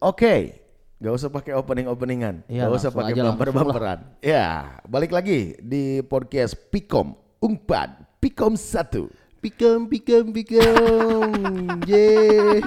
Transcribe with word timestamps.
Oke, 0.00 0.56
gak 0.96 1.12
usah 1.12 1.28
pakai 1.28 1.52
opening-openingan, 1.52 2.48
Iya, 2.48 2.64
gak 2.64 2.72
usah 2.72 2.88
langsung 2.88 3.00
pakai 3.04 3.20
bumper-bumperan. 3.20 3.98
Ya, 4.24 4.80
balik 4.88 5.12
lagi 5.12 5.60
di 5.60 6.00
podcast 6.00 6.56
Pikom 6.72 7.12
Umpat 7.36 8.00
Pikom 8.16 8.56
1. 8.56 9.12
Pikem, 9.40 9.88
pikem, 9.88 10.32
pikem. 10.32 11.32
Yeay. 11.88 12.60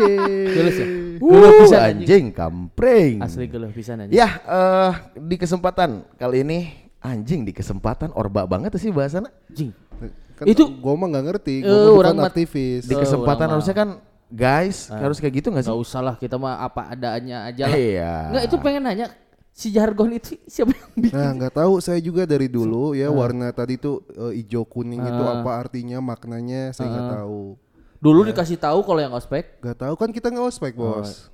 Gelis 0.47 0.77
ya? 0.77 0.85
Uh, 0.85 1.21
Geuleuh 1.23 1.53
pisan, 1.61 1.77
anjing. 1.77 1.97
anjing 2.01 2.25
kampring. 2.29 3.15
Asli 3.17 3.45
geuleuh 3.45 3.69
pisan 3.69 4.01
aja. 4.01 4.09
Ya, 4.09 4.29
eh, 4.41 4.91
di 5.15 5.37
kesempatan 5.37 5.89
kali 6.13 6.41
ini 6.41 6.59
anjing 6.99 7.45
di 7.45 7.53
kesempatan 7.53 8.13
orba 8.13 8.45
banget 8.45 8.73
sih 8.77 8.89
bahasana. 8.89 9.29
Anjing. 9.47 9.69
Kan 10.33 10.45
Itu- 10.45 10.73
gua 10.75 10.93
mah 10.95 11.09
nggak 11.09 11.25
ngerti, 11.29 11.61
Eh, 11.61 11.63
gua 11.63 11.77
mah 11.87 11.97
orang 11.99 12.15
bukan 12.17 12.29
aktivis. 12.29 12.85
Di 12.85 12.93
Oh, 12.93 13.01
kesempatan 13.01 13.45
mah. 13.45 13.53
harusnya 13.53 13.73
kan 13.73 13.89
guys, 14.31 14.87
harus 14.91 15.17
kayak 15.19 15.43
gitu 15.43 15.47
gak 15.51 15.63
sih? 15.65 15.71
Gak 15.71 15.81
usah 15.81 16.01
lah 16.03 16.15
kita 16.15 16.35
mah 16.37 16.61
apa 16.61 16.91
adanya 16.91 17.47
aja 17.47 17.67
lah. 17.67 17.77
Iya. 17.77 18.13
Enggak 18.31 18.43
itu 18.47 18.55
pengen 18.61 18.83
nanya 18.85 19.07
si 19.53 19.69
jargon 19.69 20.09
itu 20.17 20.33
siapa 20.49 20.73
yang 20.73 20.91
bikin? 20.97 21.13
Nah, 21.13 21.29
nggak 21.37 21.53
tahu 21.61 21.77
saya 21.77 22.01
juga 22.01 22.25
dari 22.25 22.49
dulu 22.49 22.97
ya 22.97 23.13
warna 23.13 23.53
tadi 23.53 23.77
tuh 23.77 24.01
eh, 24.17 24.41
hijau 24.41 24.65
kuning 24.65 24.99
itu 24.99 25.23
apa 25.23 25.49
artinya, 25.61 26.01
maknanya 26.01 26.73
saya 26.73 26.89
nggak 26.89 27.09
tahu. 27.21 27.41
Dulu 28.03 28.19
dikasih 28.27 28.59
tahu 28.59 28.83
kalau 28.83 28.99
yang 28.99 29.13
ospek. 29.15 29.63
Nggak 29.63 29.77
tahu 29.79 29.93
kan 29.95 30.09
kita 30.11 30.27
nggak 30.33 30.47
ospek, 30.49 30.73
Bos. 30.75 31.31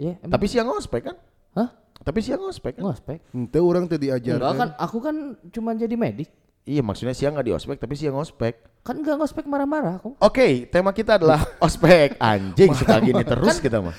Ya, 0.00 0.18
emang. 0.18 0.34
Tapi 0.34 0.46
siang 0.48 0.66
ngospek 0.66 1.02
kan? 1.12 1.16
Hah? 1.54 1.68
Tapi 2.02 2.18
siang 2.24 2.42
ngospek 2.42 2.80
kan? 2.80 2.82
Ngospek? 2.88 3.18
Ente 3.30 3.60
orang 3.62 3.84
tadi 3.86 4.10
Enggak 4.10 4.26
diajarkan. 4.26 4.56
kan 4.58 4.68
aku 4.80 4.98
kan 4.98 5.16
cuma 5.54 5.70
jadi 5.78 5.94
medik. 5.94 6.32
Iya 6.62 6.78
maksudnya 6.78 7.10
siang 7.10 7.34
nggak 7.34 7.46
di 7.46 7.54
ospek 7.54 7.76
tapi 7.82 7.98
siang 7.98 8.14
ngospek. 8.14 8.86
Kan 8.86 9.02
enggak 9.02 9.18
ngospek 9.18 9.46
marah-marah 9.50 9.98
aku. 9.98 10.14
Oke, 10.22 10.70
tema 10.70 10.94
kita 10.94 11.18
adalah 11.18 11.42
ospek. 11.66 12.14
Anjing 12.22 12.70
suka 12.70 13.02
gini 13.02 13.22
terus 13.26 13.58
kita 13.58 13.82
mah. 13.82 13.94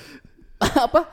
apa? 0.88 1.04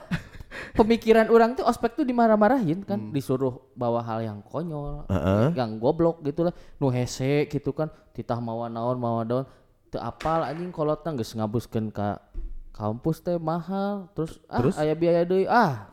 Pemikiran 0.71 1.27
orang 1.27 1.59
tuh 1.59 1.67
ospek 1.67 1.99
tuh 1.99 2.07
dimarah-marahin 2.07 2.87
kan, 2.87 3.11
disuruh 3.11 3.59
bawa 3.75 3.99
hal 4.07 4.23
yang 4.23 4.39
konyol, 4.39 5.03
Heeh. 5.11 5.51
yang 5.59 5.75
goblok 5.75 6.23
gitu 6.23 6.47
lah, 6.47 6.55
nu 6.79 6.87
hese 6.87 7.43
gitu 7.51 7.75
kan, 7.75 7.91
titah 8.15 8.39
mawa 8.39 8.71
naon 8.71 8.95
mawa 8.95 9.27
daun, 9.27 9.43
teu 9.91 9.99
apal 9.99 10.47
anjing 10.47 10.71
kolotna 10.71 11.11
geus 11.19 11.35
ngabuskeun 11.35 11.91
ka 11.91 12.23
kampus 12.71 13.19
teh 13.19 13.35
mahal, 13.35 14.07
terus 14.15 14.39
ah 14.47 14.63
Terus? 14.63 14.75
aya 14.79 14.95
biaya 14.95 15.27
deui 15.27 15.43
ah. 15.43 15.91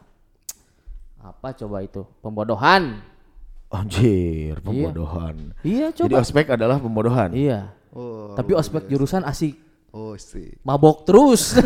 Apa 1.18 1.50
coba 1.58 1.82
itu? 1.82 2.06
Pembodohan. 2.22 3.02
Anjir, 3.68 4.58
pembodohan. 4.60 5.52
Iya 5.60 5.92
Jadi 5.92 6.08
coba. 6.10 6.20
ospek 6.20 6.46
adalah 6.50 6.76
pembodohan. 6.78 7.30
Iya. 7.30 7.68
Oh, 7.90 8.32
Tapi 8.32 8.52
ospek 8.52 8.86
jurusan 8.86 9.22
asik. 9.22 9.56
oh 9.90 10.12
sih. 10.14 10.52
Mabok 10.62 11.04
terus. 11.04 11.52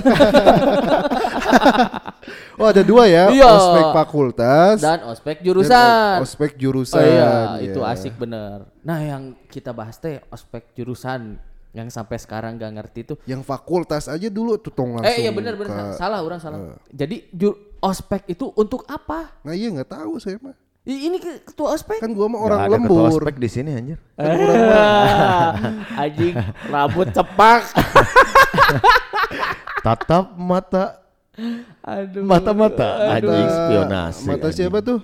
Oh 2.54 2.68
ada 2.68 2.80
dua 2.80 3.04
ya, 3.04 3.32
Iya. 3.32 3.48
ospek 3.48 3.86
fakultas 3.92 4.76
Dan 4.78 5.02
ospek 5.04 5.36
dan 5.36 5.44
jurusan. 5.44 6.16
ospek 6.22 6.50
Oh 6.52 6.58
jurusan. 6.60 7.02
iya, 7.02 7.32
ya. 7.58 7.64
itu 7.64 7.80
asik 7.82 8.14
bener. 8.14 8.68
Nah, 8.80 8.98
yang 9.00 9.34
kita 9.48 9.72
bahas 9.72 9.98
teh 9.98 10.22
ospek 10.28 10.70
jurusan 10.72 11.40
yang 11.72 11.88
sampai 11.88 12.20
sekarang 12.20 12.54
gak 12.54 12.70
ngerti 12.72 13.00
itu. 13.02 13.14
Yang 13.24 13.42
fakultas 13.42 14.06
aja 14.06 14.28
dulu 14.28 14.54
tuh 14.56 14.70
tong 14.70 14.94
langsung. 14.94 15.10
Eh 15.10 15.24
iya 15.24 15.32
bener 15.32 15.56
ke- 15.56 15.96
salah 15.96 16.20
orang 16.20 16.38
salah. 16.38 16.78
Jadi 16.86 17.26
ju- 17.32 17.58
ospek 17.80 18.28
itu 18.28 18.52
untuk 18.54 18.86
apa? 18.86 19.42
Nah 19.42 19.56
iya 19.56 19.72
nggak 19.72 19.90
tahu 19.90 20.20
saya 20.20 20.38
mah. 20.38 20.54
I- 20.82 21.02
ini 21.06 21.16
ke- 21.16 21.42
ketua 21.44 21.72
ospek. 21.72 22.02
Kan 22.02 22.10
gua 22.10 22.26
mah 22.26 22.40
orang 22.40 22.58
ada 22.60 22.74
ketua 22.76 23.06
lembur. 23.06 23.22
ospek 23.22 23.34
di 23.36 23.46
sini 23.46 23.70
anjir. 23.70 23.98
Anjing 25.96 26.34
rambut 26.66 27.08
cepak. 27.08 27.62
Tatap 29.82 30.34
mata 30.34 31.02
Aduh. 31.80 32.22
mata-mata 32.22 32.88
anjing 33.10 33.48
spionase. 33.48 34.20
Mata 34.24 34.46
anjing. 34.46 34.56
siapa 34.58 34.78
tuh? 34.80 35.00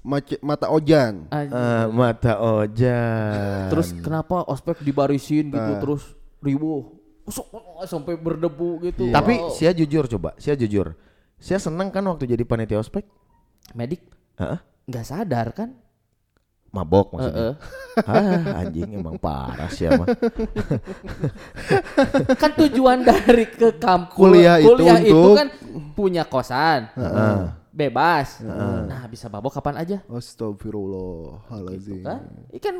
Mace- 0.00 0.40
mata 0.40 0.66
Ojan. 0.68 1.28
Anjing. 1.28 1.52
Eh, 1.54 1.84
mata 1.90 2.32
ojan. 2.38 3.68
Terus 3.68 3.92
kenapa 3.94 4.44
ospek 4.46 4.80
dibarisin 4.80 5.48
gitu 5.48 5.72
terus 5.78 6.02
ribuh. 6.40 6.96
Usuk, 7.22 7.44
sampai 7.84 8.16
berdebu 8.16 8.80
gitu. 8.82 9.08
Tapi 9.08 9.36
Wow. 9.38 9.52
sia 9.52 9.70
jujur 9.70 10.08
coba, 10.08 10.32
sia 10.36 10.52
jujur. 10.52 10.96
Sia 11.36 11.56
seneng 11.56 11.88
kan 11.88 12.02
waktu 12.02 12.24
jadi 12.26 12.42
panitia 12.42 12.76
ospek? 12.76 13.04
medik 13.70 14.02
Heeh. 14.34 14.58
Nggak 14.90 15.06
sadar 15.06 15.54
kan? 15.54 15.70
Mabok 16.70 17.14
maksudnya. 17.14 17.54
Heeh. 17.54 17.56
Ah, 18.00 18.62
anjing 18.62 18.96
emang 18.96 19.18
parah 19.18 19.66
sih 19.68 19.90
mah. 19.90 20.06
kan 22.40 22.50
tujuan 22.56 23.02
dari 23.02 23.44
ke 23.44 23.76
kampus 23.76 24.14
Kuliah 24.14 24.56
itu 24.56 24.72
untuk- 24.72 25.36
kan 25.36 25.48
punya 25.92 26.24
kosan 26.24 26.88
bebas 27.70 28.40
nah 28.86 29.04
bisa 29.06 29.26
mabok 29.26 29.52
kapan 29.52 29.74
aja 29.78 29.96
Astagfirullahaladzim. 30.06 32.02
kan 32.02 32.20
ikan 32.56 32.74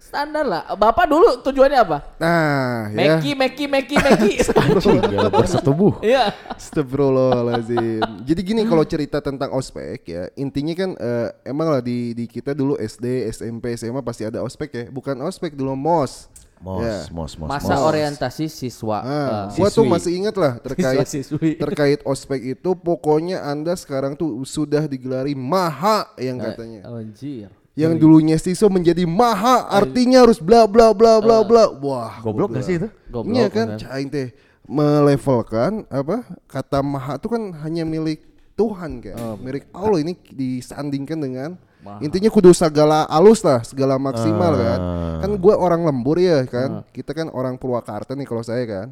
standar 0.00 0.42
lah 0.42 0.62
bapak 0.72 1.04
dulu 1.04 1.38
tujuannya 1.40 1.78
apa 1.78 1.98
Nah 2.16 2.88
ya. 2.88 3.20
Meki 3.20 3.36
Meki 3.36 3.64
Meki 3.68 3.96
Meki 3.96 4.32
Anjing 4.56 5.00
ya 5.06 5.28
bersetubuh. 5.28 6.00
iya 6.00 6.32
Astagfirullahaladzim. 6.50 8.00
Jadi 8.22 8.40
gini 8.42 8.62
kalau 8.64 8.82
cerita 8.82 9.18
tentang 9.18 9.50
ospek 9.50 10.00
ya, 10.02 10.28
intinya 10.34 10.74
kan 10.74 10.90
eh, 10.94 11.28
emang 11.44 11.68
lah 11.68 11.80
di 11.80 12.12
di 12.12 12.24
kita 12.24 12.50
dulu 12.50 12.74
SD, 12.74 13.04
SMP, 13.30 13.74
SMA 13.74 14.00
pasti 14.00 14.24
ada 14.24 14.40
ospek 14.40 14.68
ya. 14.70 14.84
Bukan 14.88 15.20
ospek 15.20 15.52
dulu 15.52 15.72
mos. 15.72 16.28
Mos, 16.58 16.84
Ya. 16.84 17.08
mos, 17.08 17.32
mos, 17.34 17.48
masa 17.48 17.72
mos. 17.72 17.88
orientasi 17.88 18.44
siswa 18.46 19.00
Nah, 19.00 19.48
Eh, 19.48 19.56
gua 19.56 19.68
tuh 19.68 19.80
siswi. 19.80 19.88
masih 19.90 20.12
ingat 20.14 20.36
lah 20.36 20.52
terkait 20.66 21.00
Siswa-siswi. 21.02 21.56
terkait 21.56 22.00
ospek 22.04 22.52
itu 22.52 22.70
pokoknya 22.74 23.40
Anda 23.42 23.72
sekarang 23.72 24.12
tuh 24.12 24.36
sudah 24.44 24.84
digelari 24.84 25.32
maha 25.32 26.04
yang 26.16 26.36
katanya. 26.36 26.84
anjir 26.86 27.48
Yang 27.78 28.02
dulunya 28.02 28.36
siswa 28.36 28.66
menjadi 28.66 29.06
maha 29.06 29.64
artinya 29.70 30.26
harus 30.26 30.42
bla 30.42 30.66
bla 30.66 30.90
bla 30.90 31.22
bla 31.22 31.46
bla. 31.46 31.70
Wah, 31.78 32.18
Goblok 32.18 32.52
gak 32.58 32.66
sih 32.66 32.76
itu? 32.82 32.88
Goblok, 33.08 33.38
Iya 33.38 33.46
kan, 33.48 33.78
cain 33.78 34.06
teh 34.10 34.34
melevelkan 34.70 35.82
apa 35.90 36.22
kata 36.46 36.78
maha 36.82 37.18
itu 37.18 37.26
kan 37.26 37.42
hanya 37.66 37.82
milik 37.82 38.22
Tuhan 38.58 39.00
kan, 39.00 39.38
milik 39.40 39.70
Allah. 39.72 39.98
Ini 40.02 40.12
disandingkan 40.30 41.18
dengan 41.18 41.50
intinya 42.04 42.28
kudu 42.28 42.52
segala 42.52 43.08
alus 43.08 43.40
lah, 43.40 43.64
segala 43.64 43.96
maksimal 43.96 44.52
kan. 44.52 44.80
Kan 45.24 45.30
gue 45.40 45.54
orang 45.54 45.86
lembur 45.86 46.20
ya 46.20 46.44
kan, 46.44 46.84
kita 46.92 47.16
kan 47.16 47.32
orang 47.32 47.56
Purwakarta 47.56 48.12
nih 48.12 48.28
kalau 48.28 48.44
saya 48.44 48.66
kan. 48.68 48.86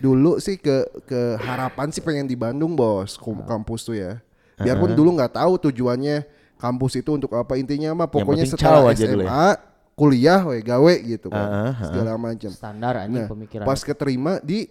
Dulu 0.00 0.38
sih 0.40 0.56
ke 0.56 0.86
ke 1.04 1.36
harapan 1.40 1.90
sih 1.90 2.00
pengen 2.00 2.24
di 2.24 2.38
Bandung 2.38 2.76
bos, 2.78 3.18
kampus 3.48 3.84
tuh 3.84 3.96
ya. 3.98 4.22
Biarpun 4.60 4.92
dulu 4.92 5.16
nggak 5.16 5.40
tahu 5.40 5.56
tujuannya 5.68 6.39
kampus 6.60 6.92
itu 6.94 7.10
untuk 7.10 7.32
apa 7.32 7.56
intinya 7.56 7.96
mah 7.96 8.06
pokoknya 8.06 8.44
setelah 8.44 8.92
SMA 8.92 9.08
dulu 9.08 9.24
ya. 9.24 9.56
kuliah 9.92 10.40
we 10.44 10.60
gawe 10.60 10.94
gitu 11.02 11.28
kan, 11.28 11.40
Ah, 11.40 11.50
ah, 11.50 11.72
ah. 11.72 11.74
segala 11.82 12.12
macam. 12.14 12.50
standar 12.50 12.94
anjing 12.98 13.16
Nah, 13.18 13.28
pemikiran 13.28 13.64
pas 13.64 13.80
keterima 13.80 14.38
di 14.38 14.68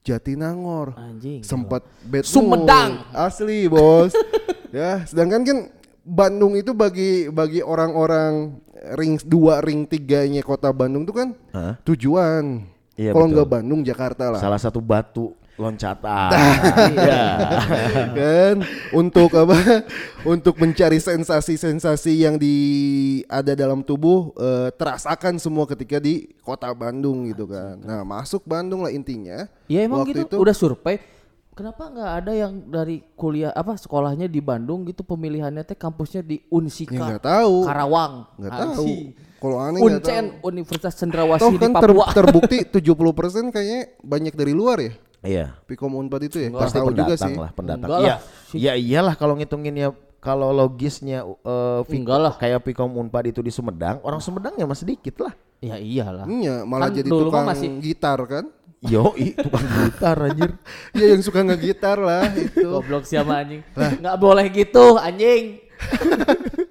Jatinangor. 0.00 0.92
anjing 0.94 1.40
Sempat 1.40 1.80
bad 2.02 2.22
Sumedang. 2.22 3.00
mood. 3.00 3.16
Asli, 3.16 3.64
Bos. 3.66 4.12
ya, 4.70 5.00
sedangkan 5.02 5.40
kan 5.42 5.58
Bandung 6.00 6.52
itu 6.52 6.70
bagi 6.70 7.26
bagi 7.26 7.64
orang-orang 7.64 8.60
ring 8.92 9.16
2 9.16 9.24
ring 9.64 9.88
3-nya 9.88 10.44
kota 10.44 10.68
Bandung 10.70 11.02
tuh 11.02 11.16
kan 11.16 11.28
Hah? 11.50 11.80
tujuan. 11.82 12.68
Iya, 12.94 13.10
Kalau 13.10 13.26
nggak 13.26 13.48
Bandung 13.48 13.80
Jakarta 13.80 14.28
lah. 14.28 14.38
Salah 14.38 14.60
satu 14.60 14.78
batu 14.78 15.32
loncatan. 15.54 16.30
Iya. 16.94 17.24
kan? 18.18 18.56
Untuk 18.90 19.30
apa? 19.34 19.86
Untuk 20.26 20.58
mencari 20.58 20.98
sensasi-sensasi 20.98 22.12
yang 22.26 22.34
di 22.36 22.54
ada 23.30 23.54
dalam 23.54 23.82
tubuh 23.82 24.34
eh, 24.34 24.68
terasakan 24.74 25.38
semua 25.38 25.64
ketika 25.66 26.02
di 26.02 26.26
kota 26.42 26.70
Bandung 26.74 27.30
gitu 27.30 27.46
kan. 27.46 27.78
Nah 27.78 28.02
masuk 28.02 28.42
Bandung 28.44 28.82
lah 28.82 28.90
intinya. 28.90 29.46
Iya 29.70 29.86
emang 29.86 30.02
Waktu 30.02 30.26
gitu. 30.26 30.34
itu- 30.34 30.40
udah 30.42 30.56
survei. 30.56 30.98
Kenapa 31.54 31.86
nggak 31.86 32.12
ada 32.18 32.32
yang 32.34 32.52
dari 32.66 32.98
kuliah 33.14 33.54
apa 33.54 33.78
sekolahnya 33.78 34.26
di 34.26 34.42
Bandung 34.42 34.82
gitu 34.90 35.06
pemilihannya 35.06 35.62
teh 35.62 35.78
kampusnya 35.78 36.26
di 36.26 36.42
Unsika 36.50 36.98
ya 36.98 37.06
nggak 37.14 37.22
tahu. 37.22 37.62
Karawang. 37.62 38.26
Nggak 38.42 38.52
tahu. 38.58 38.86
Kalau 39.38 39.56
aneh 39.62 39.78
Uncen 39.78 40.24
Universitas 40.42 40.98
Cendrawasih 40.98 41.46
toh 41.46 41.52
di 41.54 41.60
kan 41.62 41.70
ter- 41.78 41.94
Papua. 41.94 42.10
terbukti 42.10 42.58
70% 42.66 43.54
kayaknya 43.54 43.92
banyak 44.02 44.34
dari 44.34 44.50
luar 44.50 44.82
ya 44.82 44.98
Iya. 45.24 45.56
Pikom 45.64 45.96
Unpad 45.96 46.22
itu 46.22 46.36
ya 46.38 46.48
Enggak. 46.48 46.60
nggak 46.60 46.74
tahu 46.74 46.86
juga 46.86 46.94
pendatang 47.06 47.18
sih 47.24 47.34
lah, 47.34 47.50
pendatang. 47.50 47.88
Enggak 47.88 48.00
Iya. 48.00 48.12
lah. 48.12 48.20
Ya 48.54 48.72
iyalah 48.74 49.14
kalau 49.14 49.34
ngitungin 49.34 49.74
ya 49.74 49.88
kalau 50.20 50.48
logisnya 50.50 51.18
eh, 51.24 51.80
Viko- 51.82 52.00
Enggak 52.04 52.18
lah. 52.20 52.32
kayak 52.36 52.60
Pikom 52.62 52.92
Unpad 52.94 53.24
itu 53.26 53.40
di 53.40 53.48
Sumedang, 53.48 53.98
orang 54.00 54.20
Sumedang 54.20 54.52
ya 54.54 54.64
masih 54.64 54.84
sedikit 54.84 55.20
lah. 55.20 55.34
ya 55.58 55.74
iyalah 55.74 56.28
Iya, 56.28 56.62
malah 56.62 56.86
Kan 56.86 56.96
jadi 56.98 57.08
tukang 57.08 57.44
masih- 57.46 57.80
gitar 57.80 58.20
kan 58.24 58.44
Yo, 58.84 59.16
tukang 59.16 59.64
gitar 59.80 60.16
anjir. 60.22 60.50
ya 60.92 61.04
yang 61.08 61.20
suka 61.20 61.40
ngegitar 61.40 61.96
lah 61.96 62.28
itu 62.30 62.68
goblok 62.68 63.02
siapa 63.02 63.32
anjing 63.34 63.64
nggak 63.72 64.16
boleh 64.18 64.44
gitu 64.46 65.00
anjing 65.00 65.64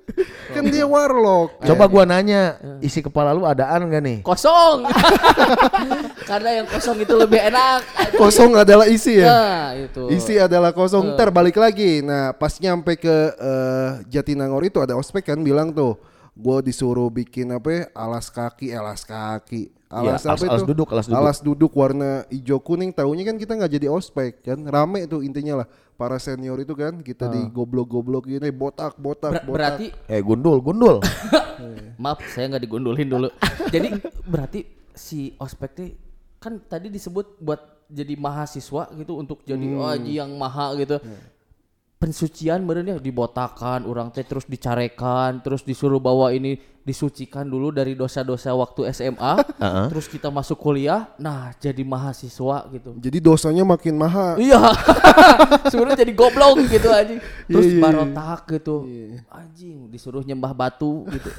kan 0.53 0.63
dia 0.63 0.85
warlock. 0.85 1.57
Coba 1.59 1.83
gua 1.89 2.03
nanya, 2.05 2.55
isi 2.79 3.01
kepala 3.01 3.33
lu 3.33 3.43
adaan 3.43 3.89
gak 3.89 4.03
nih? 4.03 4.17
Kosong. 4.21 4.85
Karena 6.29 6.63
yang 6.63 6.67
kosong 6.69 6.97
itu 7.03 7.13
lebih 7.17 7.39
enak. 7.41 7.79
Kosong 8.15 8.55
adalah 8.55 8.87
isi 8.87 9.19
ya. 9.19 9.27
Nah, 9.27 9.65
itu. 9.75 10.07
Isi 10.07 10.39
adalah 10.39 10.71
kosong. 10.71 11.13
Ntar 11.15 11.29
balik 11.29 11.59
lagi. 11.59 11.99
Nah, 11.99 12.31
pas 12.31 12.53
nyampe 12.57 12.95
ke 12.95 13.15
eh, 13.33 13.89
Jatinangor 14.07 14.63
itu 14.63 14.79
ada 14.79 14.95
ospek 14.95 15.33
kan 15.33 15.39
bilang 15.41 15.75
tuh, 15.75 15.99
gue 16.33 16.57
disuruh 16.63 17.11
bikin 17.11 17.51
apa? 17.51 17.69
ya, 17.69 17.83
Alas 17.91 18.31
kaki, 18.31 18.71
eh, 18.71 18.79
alas 18.79 19.03
kaki. 19.03 19.69
Alas 19.93 20.25
apa 20.25 20.33
alas- 20.33 20.41
alas 20.49 20.61
itu? 20.65 20.69
duduk, 20.73 20.87
alas 20.89 21.37
duduk. 21.43 21.71
warna 21.77 22.25
hijau 22.33 22.57
kuning. 22.57 22.89
Taunya 22.89 23.29
kan 23.29 23.37
kita 23.37 23.53
nggak 23.53 23.71
jadi 23.77 23.87
ospek 23.93 24.41
kan. 24.41 24.57
Rame 24.65 25.05
tuh 25.05 25.21
intinya 25.21 25.61
lah. 25.63 25.67
Para 25.93 26.17
senior 26.17 26.57
itu 26.57 26.73
kan 26.73 26.99
kita 26.99 27.29
digoblok-goblok 27.29 28.25
gini, 28.25 28.49
botak, 28.49 28.97
botak, 28.97 29.29
Ber- 29.31 29.45
botak. 29.45 29.53
berarti 29.53 29.87
Eh 30.09 30.19
gundul, 30.19 30.57
gundul. 30.59 30.97
maaf 32.01 32.19
saya 32.27 32.49
nggak 32.49 32.63
digundulin 32.65 33.07
dulu. 33.07 33.29
Jadi 33.73 33.89
berarti 34.25 34.59
si 34.91 35.37
ospek 35.37 35.71
teh 35.71 35.89
kan 36.37 36.59
tadi 36.59 36.89
disebut 36.89 37.39
buat 37.39 37.61
jadi 37.87 38.17
mahasiswa 38.17 38.89
gitu 38.97 39.13
untuk 39.15 39.45
jadi 39.45 39.63
Hmm. 39.63 39.79
oh, 39.79 39.93
yang 40.01 40.31
maha 40.33 40.73
gitu. 40.75 40.97
Pensucian 42.03 42.59
benernya 42.67 42.99
dibotakan, 42.99 43.87
orang 43.87 44.11
teh 44.11 44.27
terus 44.27 44.43
dicarekan, 44.43 45.39
terus 45.39 45.63
disuruh 45.63 46.03
bawa 46.03 46.35
ini 46.35 46.59
disucikan 46.83 47.47
dulu 47.47 47.71
dari 47.71 47.95
dosa-dosa 47.95 48.51
waktu 48.51 48.91
SMA, 48.91 49.39
terus 49.91 50.11
kita 50.11 50.27
masuk 50.27 50.59
kuliah, 50.59 51.07
nah 51.15 51.55
jadi 51.55 51.79
mahasiswa 51.79 52.67
gitu. 52.75 52.99
Jadi 52.99 53.17
dosanya 53.23 53.63
makin 53.63 53.95
mahal. 53.95 54.35
Iya. 54.35 54.59
Sebenarnya 55.71 56.03
jadi 56.03 56.11
goblok 56.11 56.59
gitu 56.67 56.91
anjing. 56.91 57.23
Terus 57.47 57.65
Iya, 57.71 57.75
iya, 57.79 57.83
barotak 57.87 58.41
gitu. 58.51 58.75
Anjing 59.31 59.87
disuruh 59.87 60.27
nyembah 60.27 60.51
batu 60.51 61.07
gitu. 61.07 61.31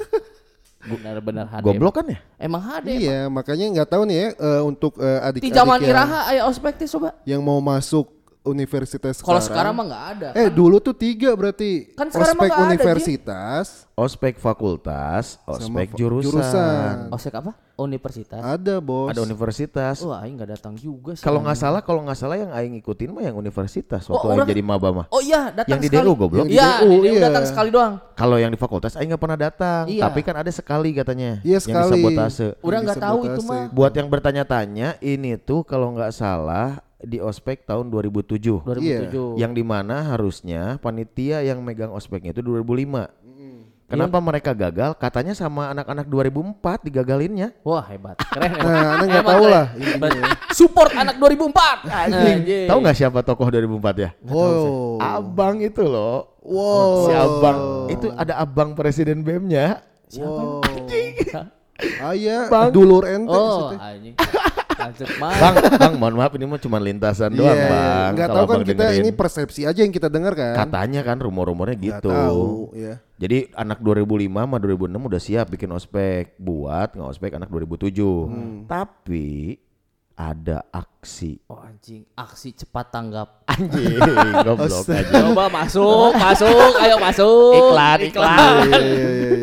Benar-benar 0.97 1.45
hadem. 1.45 1.77
Goblok 1.77 2.01
kan 2.01 2.05
ya? 2.09 2.17
Emang 2.41 2.65
hadem. 2.65 3.05
Iya, 3.05 3.29
makanya 3.29 3.65
nggak 3.69 3.89
tahu 3.93 4.03
nih 4.09 4.17
ya 4.17 4.27
eh, 4.33 4.61
untuk 4.65 4.97
eh, 4.97 5.05
Di 5.13 5.45
adik-adik 5.45 5.53
zaman 5.53 5.77
yang, 5.81 5.89
Iraha 5.93 6.19
aya 6.25 6.41
ospek 6.49 6.73
teh 6.73 6.89
coba. 6.89 7.13
yang 7.21 7.45
mau 7.45 7.61
masuk 7.61 8.09
universitas 8.45 9.17
Kalau 9.17 9.37
sekarang 9.39 9.73
mah 9.73 9.85
nggak 9.85 10.05
ada. 10.11 10.29
Eh 10.33 10.47
dulu 10.47 10.77
tuh 10.77 10.93
tiga 10.93 11.33
berarti 11.33 11.91
Kan 11.91 12.07
sekarang 12.07 12.33
mah 12.33 12.39
ospek 12.39 12.47
nggak 12.47 12.55
ada, 12.55 12.63
Ji. 12.63 12.69
universitas 12.71 13.65
Ospek 13.95 14.35
fakultas, 14.37 15.39
ospek 15.45 15.87
fa- 15.87 15.95
jurusan. 15.95 16.27
jurusan. 16.29 16.95
Ospek 17.09 17.31
apa? 17.33 17.51
Universitas. 17.77 18.39
ada 18.39 18.75
bos. 18.77 19.07
Ada 19.07 19.19
universitas. 19.21 19.99
Wah, 20.01 20.19
aing 20.19 20.35
nggak 20.35 20.51
datang 20.53 20.75
juga 20.75 21.11
sih. 21.11 21.23
Kalau 21.23 21.39
nggak 21.39 21.55
salah, 21.55 21.79
kalau 21.79 22.03
nggak 22.03 22.15
salah 22.17 22.35
yang 22.35 22.51
aing 22.51 22.75
ikutin 22.75 23.07
mah 23.09 23.23
yang 23.23 23.35
universitas 23.35 24.03
Oh, 24.05 24.13
waktu 24.13 24.27
aing 24.27 24.35
orang- 24.37 24.49
jadi 24.49 24.61
maba 24.61 24.89
mah. 24.93 25.05
Oh 25.09 25.19
iya, 25.19 25.47
datang 25.49 25.75
Yang 25.75 25.81
di 25.81 25.87
sekali. 25.89 26.03
DU 26.03 26.13
goblok. 26.13 26.37
Yang 26.37 26.49
di 26.49 26.55
Iya, 26.55 26.67
DU, 26.73 26.83
di 26.83 26.95
DU 26.97 27.07
iya. 27.09 27.23
datang 27.23 27.45
sekali 27.45 27.69
doang. 27.69 27.93
Kalau 28.13 28.35
yang 28.35 28.47
di 28.49 28.57
fakultas 28.57 28.91
aing 28.93 29.09
nggak 29.09 29.21
pernah 29.21 29.39
datang, 29.41 29.83
Iya. 29.87 30.03
tapi 30.03 30.19
kan 30.21 30.35
ada 30.37 30.51
sekali 30.51 30.89
katanya 30.91 31.31
Iya, 31.39 31.51
yang 31.53 31.63
sekali. 31.63 31.91
disabotase. 31.93 32.47
Udah 32.59 32.79
nggak 32.81 32.99
tahu 33.01 33.19
itu 33.25 33.41
mah. 33.43 33.63
Buat 33.69 33.93
yang 33.93 34.07
bertanya-tanya, 34.07 34.87
ini 34.99 35.35
tuh 35.37 35.63
kalau 35.63 35.87
nggak 35.89 36.11
salah 36.11 36.83
di 37.05 37.21
ospek 37.21 37.63
tahun 37.69 37.93
2007. 37.93 38.65
2007. 38.65 39.37
Yang 39.39 39.51
di 39.55 39.63
mana 39.63 40.01
harusnya 40.11 40.81
panitia 40.81 41.45
yang 41.45 41.61
megang 41.61 41.93
ospeknya 41.93 42.33
itu 42.33 42.41
2005. 42.41 43.23
Kenapa 43.85 44.17
mereka 44.17 44.49
gagal? 44.57 44.97
Katanya 44.97 45.37
sama 45.37 45.69
anak-anak 45.69 46.09
2004 46.09 46.89
digagalinnya. 46.89 47.53
Wah, 47.61 47.85
hebat. 47.85 48.17
Keren. 48.17 48.57
Nah, 48.57 48.97
anda 48.97 49.05
nggak 49.05 49.25
tahu 49.29 49.45
lah. 49.45 49.65
Support 50.57 50.97
anak 50.97 51.21
2004. 51.21 51.85
Anjing. 51.85 52.65
Tahu 52.65 52.77
nggak 52.81 52.97
siapa 52.97 53.21
tokoh 53.21 53.45
2004 53.45 54.01
ya? 54.01 54.09
Wow. 54.25 54.97
Abang 54.97 55.61
itu 55.61 55.85
loh. 55.85 56.33
Wow. 56.41 57.05
Si 57.05 57.11
abang 57.13 57.59
itu 57.93 58.07
ada 58.17 58.41
abang 58.41 58.73
presiden 58.73 59.21
BEM-nya. 59.21 59.85
Wow. 60.17 60.65
Ah 62.01 62.17
iya, 62.17 62.49
dulur 62.73 63.05
ente. 63.05 63.35
Oh, 63.35 63.69
anjing. 63.75 64.15
Bang, 65.17 65.53
bang, 65.71 65.93
mohon 65.95 66.15
maaf 66.15 66.33
ini 66.33 66.45
mah 66.45 66.57
cuma 66.57 66.77
lintasan 66.77 67.31
doang, 67.31 67.51
Iya, 67.51 67.67
bang. 67.67 68.09
Nggak 68.13 68.27
Kalau 68.27 68.37
tahu 68.37 68.47
kan 68.47 68.57
kita 68.61 68.73
dengerin. 68.75 69.01
ini 69.01 69.09
persepsi 69.11 69.61
aja 69.63 69.79
yang 69.79 69.89
kita 69.89 70.07
dengar 70.07 70.33
kan. 70.33 70.53
katanya 70.55 71.01
kan 71.01 71.17
rumor-rumornya 71.17 71.75
gitu. 71.75 72.11
tahu, 72.11 72.73
ya. 72.73 73.01
Jadi 73.15 73.49
anak 73.51 73.79
2005 73.79 74.27
sama 74.43 74.57
2006 74.59 75.07
udah 75.07 75.21
siap 75.21 75.45
bikin 75.47 75.71
ospek 75.71 76.35
buat 76.37 76.91
nggak 76.91 77.09
ospek 77.09 77.31
anak 77.33 77.47
2007. 77.47 77.95
Hmm. 78.27 78.57
Tapi 78.67 79.55
ada 80.15 80.63
aksi. 80.71 81.43
Oh 81.47 81.59
anjing, 81.59 82.07
aksi 82.15 82.55
cepat 82.55 82.87
tanggap. 82.87 83.43
Anjing, 83.45 83.99
goblok 84.47 84.87
aja. 84.87 85.11
Coba 85.11 85.51
masuk, 85.51 86.15
masuk, 86.15 86.71
ayo 86.79 86.95
masuk. 86.97 87.51
Iklan, 87.53 87.99
iklan. 87.99 88.67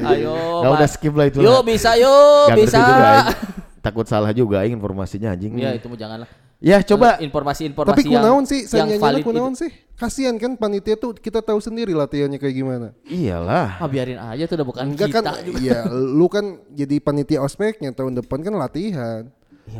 Ayo. 0.02 0.32
Nggak 0.64 0.72
Mas. 0.72 0.78
udah 0.80 0.88
skip 0.88 1.12
lah 1.12 1.26
itu. 1.28 1.38
Yuk 1.44 1.60
bisa 1.62 1.90
yuk, 1.94 2.46
bisa. 2.56 2.80
juga, 2.80 3.08
aing. 3.28 3.51
Takut 3.82 4.06
salah 4.06 4.30
juga 4.30 4.62
aing 4.62 4.78
informasinya 4.78 5.34
anjing. 5.34 5.58
Ya 5.58 5.74
itu 5.74 5.90
mah 5.90 5.98
janganlah. 5.98 6.30
Ya 6.62 6.78
coba 6.78 7.18
informasi-informasi 7.18 7.90
Tapi 7.90 8.02
yang 8.06 8.22
kunaon 8.22 8.44
sih, 8.46 8.62
yang 8.70 8.86
saya 8.86 9.02
valid 9.02 9.26
kunaon 9.26 9.50
itu. 9.58 9.66
sih. 9.66 9.70
Kasihan 9.98 10.38
kan 10.38 10.54
panitia 10.54 10.94
tuh 10.94 11.18
kita 11.18 11.42
tahu 11.42 11.58
sendiri 11.58 11.90
latihannya 11.90 12.38
kayak 12.38 12.54
gimana. 12.54 12.94
iyalah. 13.02 13.82
Ah, 13.82 13.90
biarin 13.90 14.22
aja 14.22 14.46
tuh 14.46 14.62
udah 14.62 14.66
bukan 14.70 14.82
Enggak 14.86 15.10
kita 15.10 15.20
kan, 15.26 15.42
juga. 15.42 15.58
iya, 15.58 15.78
lu 15.90 16.30
kan 16.30 16.62
jadi 16.70 17.02
panitia 17.02 17.42
ospeknya 17.42 17.90
tahun 17.90 18.22
depan 18.22 18.46
kan 18.46 18.54
latihan. 18.54 19.22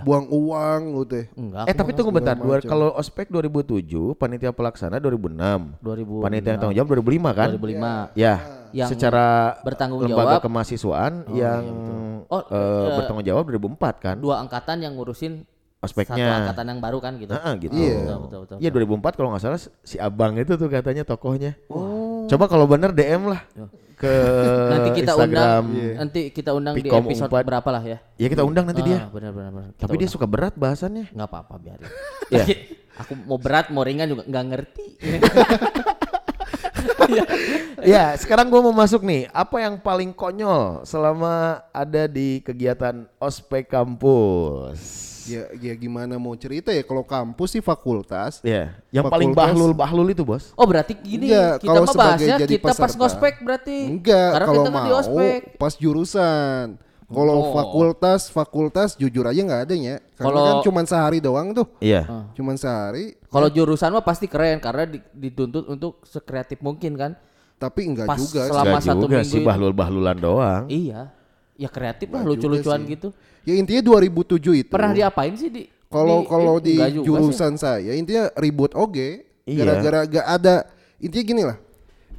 Buang 0.02 0.26
uang 0.26 0.81
lu 0.90 1.02
teh. 1.06 1.31
Enggak. 1.38 1.70
Eh 1.70 1.75
tapi 1.75 1.94
tunggu 1.94 2.10
bentar, 2.10 2.34
dua, 2.34 2.58
macam. 2.58 2.66
kalau 2.66 2.88
ospek 2.94 3.31
2007, 3.31 4.14
panitia 4.14 4.50
pelaksana 4.50 4.98
2006, 4.98 5.78
2006. 5.78 6.22
panitia 6.22 6.50
yang 6.50 6.58
tanggung 6.58 6.78
jawab 6.78 6.88
2005 6.98 7.31
kan? 7.31 7.48
2005. 7.55 8.19
Ya, 8.19 8.34
Yang 8.72 8.88
secara 8.90 9.26
bertanggung 9.60 10.00
lembaga 10.02 10.36
jawab. 10.36 10.42
kemahasiswaan 10.42 11.12
yang 11.30 11.62
Oh, 12.26 12.40
eh, 12.40 12.56
eh, 12.56 12.96
bertanggung 12.96 13.22
jawab 13.22 13.44
2004 13.46 13.94
kan? 13.98 14.16
Dua 14.16 14.40
angkatan 14.40 14.80
yang 14.80 14.96
ngurusin 14.96 15.44
Ospeknya. 15.78 16.16
satu 16.16 16.40
angkatan 16.42 16.64
yang 16.66 16.80
baru 16.80 16.98
kan 16.98 17.12
gitu. 17.16 17.32
Heeh, 17.32 17.52
gitu. 17.60 17.72
Iya. 17.74 17.96
Betul, 17.98 18.19
betul, 18.19 18.38
betul. 18.40 18.56
Iya 18.58 18.69
2004 18.72 19.12
kalau 19.12 19.28
nggak 19.30 19.42
salah 19.42 19.60
si 19.82 19.96
abang 19.96 20.32
itu 20.34 20.52
tuh 20.54 20.66
katanya 20.66 21.02
tokohnya. 21.02 21.52
Coba 22.24 22.44
kalau 22.46 22.64
bener 22.64 22.90
DM 22.90 23.28
lah 23.28 23.42
ke 23.92 24.08
nanti 24.72 24.88
kita 24.96 25.12
Instagram. 25.12 25.28
undang 25.28 25.64
nanti 25.94 26.20
kita 26.30 26.50
undang 26.52 26.74
di 26.74 26.86
episode 26.86 27.28
Umpat. 27.28 27.44
berapa 27.44 27.69
lah 27.69 27.82
ya. 27.84 27.98
Ya 28.16 28.26
kita 28.26 28.42
undang 28.42 28.64
nanti 28.64 28.80
dia. 28.80 28.98
Ah, 28.98 29.10
benar 29.10 29.30
benar 29.30 29.50
benar. 29.52 29.69
Kita 29.74 29.82
Tapi 29.82 29.94
dia 29.94 30.00
undang. 30.00 30.14
suka 30.14 30.26
berat 30.26 30.54
bahasannya. 30.54 31.04
nggak 31.10 31.28
apa-apa 31.28 31.54
biarin. 31.58 31.86
Iya. 32.30 32.44
Aku 33.02 33.12
mau 33.19 33.36
berat 33.36 33.69
mau 33.69 33.82
ringan 33.82 34.06
juga 34.06 34.22
nggak 34.24 34.44
ngerti. 34.48 34.86
Ya, 37.82 38.14
sekarang 38.14 38.46
gua 38.46 38.62
mau 38.62 38.70
masuk 38.70 39.02
nih. 39.02 39.26
Apa 39.28 39.58
yang 39.58 39.74
paling 39.74 40.14
konyol 40.14 40.86
selama 40.86 41.58
ada 41.74 42.06
di 42.06 42.38
kegiatan 42.38 43.10
ospek 43.18 43.66
kampus? 43.66 44.78
Ya, 45.22 45.46
ya 45.54 45.74
gimana 45.74 46.14
mau 46.14 46.34
cerita 46.34 46.70
ya 46.70 46.82
kalau 46.82 47.02
kampus 47.02 47.54
sih 47.54 47.62
fakultas. 47.62 48.38
Ya, 48.42 48.74
yang 48.90 49.06
paling 49.06 49.30
Fakultas. 49.30 49.54
bahlul 49.54 49.72
bahlul 49.72 50.08
itu 50.10 50.22
bos. 50.22 50.50
Oh 50.54 50.62
berarti 50.62 50.94
gini 50.94 51.30
Enggak, 51.30 51.58
kita 51.58 51.68
kalau 51.70 51.82
mah 51.82 51.90
sebagai 51.90 52.10
bahasnya 52.22 52.36
jadi 52.38 52.54
kita 52.54 52.64
pas 52.64 52.74
peserta. 52.76 52.98
ngospek 52.98 53.34
berarti. 53.40 53.78
Enggak, 53.86 54.31
Karena 54.31 54.46
kalau 54.46 54.54
kita 54.58 54.70
kan 54.70 54.78
di 54.78 54.90
mau 54.90 54.98
ospek. 54.98 55.38
pas 55.58 55.72
jurusan. 55.74 56.66
Kalau 57.12 57.36
Oh. 57.38 57.52
fakultas, 57.52 58.26
fakultas 58.26 58.96
jujur 58.96 59.22
aja 59.22 59.36
nggak 59.38 59.62
ada 59.64 59.74
ya. 59.74 59.96
Karena 60.12 60.26
Kalau- 60.26 60.46
kan 60.48 60.56
cuma 60.64 60.81
sehari 60.82 61.19
doang 61.19 61.52
tuh. 61.52 61.69
Iya. 61.78 62.02
Cuman 62.32 62.56
sehari, 62.56 63.14
Kalau 63.26 63.46
jurusan 63.46 63.92
mah 63.92 64.00
pasti 64.00 64.24
keren 64.24 64.58
karena 64.58 64.84
di- 64.86 65.04
dituntut 65.12 65.64
untuk 65.66 66.00
sekreatif 66.02 66.58
mungkin 66.58 66.96
kan. 66.96 67.12
tapi 67.54 67.86
enggak 67.86 68.10
Pas 68.10 68.19
juga. 68.19 68.42
selama- 68.44 68.74
Nggak 68.74 68.82
satu 68.82 69.04
juga 69.06 69.19
minggu 69.22 69.31
sih 69.31 69.40
bahlul-bahlulan 69.40 70.16
doang. 70.19 70.62
Iya. 70.66 71.14
Ya 71.54 71.69
kreatif 71.70 72.10
lah 72.10 72.26
lucu-lucuan 72.26 72.82
gitu. 72.82 73.14
Ya 73.46 73.54
intinya 73.54 73.78
2007 73.78 74.50
itu. 74.58 74.66
Pernah 74.66 74.90
diapain 74.90 75.31
sih 75.38 75.46
di 75.46 75.62
Kalau 75.86 76.22
di- 76.22 76.26
kalau 76.26 76.54
di 76.58 76.74
enggak 76.74 76.90
juga 76.90 76.98
sih. 76.98 77.06
jurusan 77.06 77.54
saya 77.54 77.92
intinya 77.94 78.34
ribut 78.34 78.74
oge. 78.74 79.31
Iya. 79.46 79.62
Gara-gara 79.62 80.00
gak 80.10 80.26
ada 80.26 80.54
intinya 80.98 81.22
gini 81.22 81.42
lah. 81.46 81.56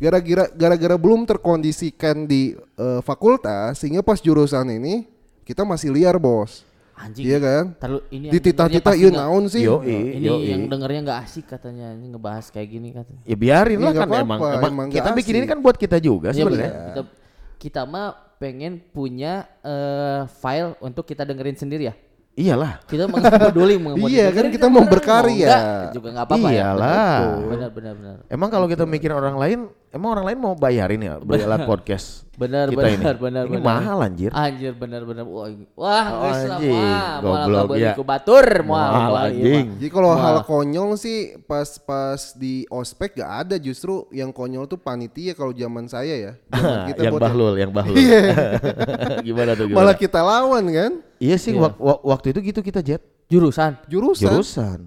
Gara-gara 0.03 0.45
gara-gara 0.51 0.95
belum 0.99 1.23
terkondisikan 1.23 2.27
di 2.27 2.41
eh, 2.75 2.99
fakultas 2.99 3.79
sehingga 3.79 4.03
pas 4.03 4.19
jurusan 4.19 4.67
ini 4.69 5.07
kita 5.43 5.63
masih 5.63 5.91
liar, 5.91 6.19
Bos. 6.19 6.67
Anjing. 6.93 7.25
Iya 7.25 7.37
kan? 7.39 7.63
Terlalu 7.73 8.01
ini 8.11 8.25
Di 8.29 8.39
tita-tita 8.39 8.91
nggak- 8.91 9.15
naon 9.15 9.43
sih? 9.47 9.63
Yoi, 9.63 10.19
Ini 10.19 10.27
yoi. 10.29 10.45
yang 10.45 10.61
dengernya 10.67 11.01
nggak 11.01 11.19
asik 11.23 11.45
katanya 11.49 11.89
ini 11.89 12.05
ngebahas 12.05 12.45
kayak 12.47 12.67
gini 12.69 12.91
katanya. 12.91 13.23
Ya 13.23 13.33
biarin 13.33 13.75
Iya, 13.75 13.81
lah 13.81 13.91
kan 13.93 14.05
apa-apa, 14.05 14.21
emang, 14.21 14.39
emang 14.39 14.71
emang 14.71 14.87
kita 14.91 15.09
bikin 15.09 15.33
ini 15.35 15.47
kan 15.47 15.57
buat 15.57 15.73
kita 15.73 15.97
juga 15.97 16.29
Iya, 16.29 16.37
sebenarnya. 16.37 16.69
bener. 16.69 16.85
Kita, 16.85 17.01
kita 17.57 17.81
mah 17.83 18.07
pengen 18.37 18.73
punya 18.91 19.33
eh, 19.63 20.21
file 20.29 20.77
untuk 20.79 21.03
kita 21.03 21.23
dengerin 21.23 21.57
sendiri 21.57 21.89
ya. 21.89 21.95
Iyalah. 22.33 22.81
Kita 22.85 23.05
mau 23.05 23.17
peduli 23.21 23.75
mau 23.77 23.93
mau 23.97 24.05
Iya, 24.05 24.29
kan 24.29 24.45
kita 24.49 24.67
mau 24.67 24.81
bener, 24.81 24.93
berkarya. 24.93 25.49
enggak, 25.49 25.93
juga 25.93 26.07
nggak 26.13 26.25
apa-apa 26.29 26.47
ya. 26.47 26.57
Iyalah. 26.61 27.17
Benar 27.41 27.69
benar 27.71 27.93
benar. 27.95 28.15
Emang 28.27 28.49
kalau 28.49 28.65
kita 28.65 28.85
mikirin 28.85 29.17
orang 29.17 29.35
lain, 29.35 29.59
emang 29.93 30.09
orang 30.11 30.25
lain 30.27 30.39
mau 30.39 30.53
bayarin 30.53 30.99
ya 30.99 31.13
beli 31.17 31.39
alat 31.39 31.63
podcast? 31.63 32.25
Benar 32.33 32.65
kita 32.65 32.81
benar 32.81 33.13
ini. 33.13 33.21
benar 33.21 33.43
Ini 33.45 33.51
benar. 33.53 33.61
mahal 33.63 33.97
anjir. 34.01 34.31
Anjir 34.33 34.73
benar 34.73 35.05
benar. 35.05 35.21
Wah, 35.23 35.47
ini- 35.47 35.69
wah, 35.71 35.85
Oh, 35.85 36.21
geus 36.25 36.41
lah, 36.41 36.57
wah, 37.21 37.45
kabeuli 37.61 37.77
ya. 37.79 37.93
batur 37.95 38.45
Mahal 38.65 39.11
iya, 39.13 39.21
anjing. 39.29 39.65
Jadi 39.77 39.89
kalau 39.93 40.11
hal 40.17 40.37
konyol 40.41 40.97
sih 40.97 41.17
pas-pas 41.39 42.33
di 42.33 42.65
ospek 42.67 43.21
gak 43.21 43.31
ada 43.45 43.55
justru 43.55 44.09
yang 44.09 44.33
konyol 44.33 44.65
tuh 44.65 44.81
panitia 44.81 45.37
kalau 45.37 45.53
zaman 45.53 45.85
saya 45.85 46.15
ya. 46.17 46.31
Zaman 46.49 46.89
kita 46.89 47.01
yang 47.05 47.13
bahlul, 47.15 47.53
yang 47.53 47.69
bahlul. 47.71 47.93
gimana 49.27 49.51
tuh 49.53 49.65
gimana? 49.69 49.77
malah 49.79 49.95
kita 49.95 50.19
lawan 50.19 50.63
kan 50.67 50.91
iya 51.17 51.37
sih 51.37 51.53
Iya. 51.53 51.61
wak- 51.63 51.77
wak- 51.77 52.03
waktu 52.03 52.27
itu 52.33 52.39
gitu 52.43 52.59
kita 52.61 52.81
jet 52.81 53.01
Jurusan, 53.25 53.77
jurusan. 53.85 54.29
jurusan. 54.29 54.79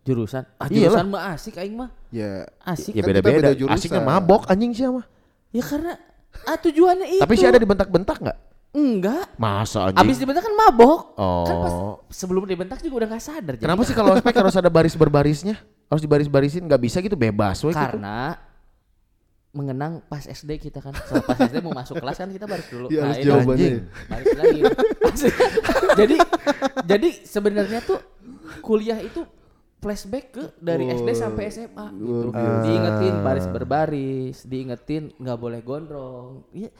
jurusan. 0.00 0.42
Ah, 0.56 0.70
jurusan 0.70 1.06
mah 1.08 1.34
asik 1.34 1.58
aing 1.58 1.74
mah. 1.74 1.90
Ya. 2.16 2.48
Asik. 2.64 2.96
Ya 2.96 3.04
Kan 3.04 3.08
beda-beda. 3.12 3.36
beda 3.36 3.50
jurusan. 3.52 3.76
Asiknya 3.76 4.02
mabok 4.02 4.48
anjing 4.48 4.72
sih 4.72 4.88
mah. 4.88 5.04
Ya 5.52 5.62
karena 5.62 5.92
ah 6.48 6.56
tujuannya 6.56 7.06
itu. 7.16 7.22
Tapi 7.22 7.34
sih 7.36 7.48
ada 7.48 7.60
dibentak-bentak 7.60 8.18
nggak? 8.24 8.38
enggak. 8.76 9.26
Masa 9.40 9.88
anjing? 9.88 10.04
Abis 10.04 10.16
dibentak 10.20 10.44
kan 10.44 10.52
mabok. 10.52 11.16
Oh. 11.16 11.44
Kan 11.48 11.56
pas 11.64 11.74
sebelum 12.12 12.44
dibentak 12.44 12.84
juga 12.84 13.04
udah 13.04 13.08
gak 13.16 13.24
sadar. 13.24 13.54
Jadi 13.56 13.64
Kenapa 13.64 13.82
sih 13.88 13.94
kalau 13.96 14.12
ospek 14.12 14.36
harus 14.36 14.56
ada 14.56 14.68
baris 14.68 14.92
berbarisnya? 14.92 15.56
Harus 15.88 16.02
dibaris-barisin 16.04 16.66
nggak 16.66 16.82
bisa 16.82 16.98
gitu 17.00 17.16
bebas 17.16 17.62
we 17.64 17.72
gitu. 17.72 17.78
Karena 17.78 18.36
mengenang 19.56 20.04
pas 20.04 20.20
SD 20.20 20.60
kita 20.60 20.84
kan 20.84 20.92
Setelah 20.92 21.24
pas 21.24 21.38
SD 21.40 21.64
mau 21.64 21.72
masuk 21.72 21.96
kelas 21.96 22.16
kan 22.20 22.28
kita 22.28 22.44
baris 22.44 22.68
dulu. 22.68 22.86
Ya, 22.92 23.08
harus 23.08 23.16
ini 23.16 23.24
jawabannya. 23.24 23.64
anjing. 23.64 23.76
baris 24.12 24.34
lagi. 24.36 24.60
jadi 26.04 26.16
jadi 26.84 27.08
sebenarnya 27.24 27.80
tuh 27.80 27.98
kuliah 28.60 29.00
itu 29.00 29.24
flashback 29.80 30.26
ke 30.32 30.44
dari 30.58 30.88
SD 30.90 31.08
sampai 31.14 31.52
SMA 31.52 31.86
gitu. 32.00 32.32
Diingetin 32.64 33.14
baris 33.22 33.46
berbaris, 33.48 34.36
diingetin 34.48 35.12
nggak 35.20 35.38
boleh 35.38 35.60
gondrong. 35.62 36.48
Iya 36.52 36.70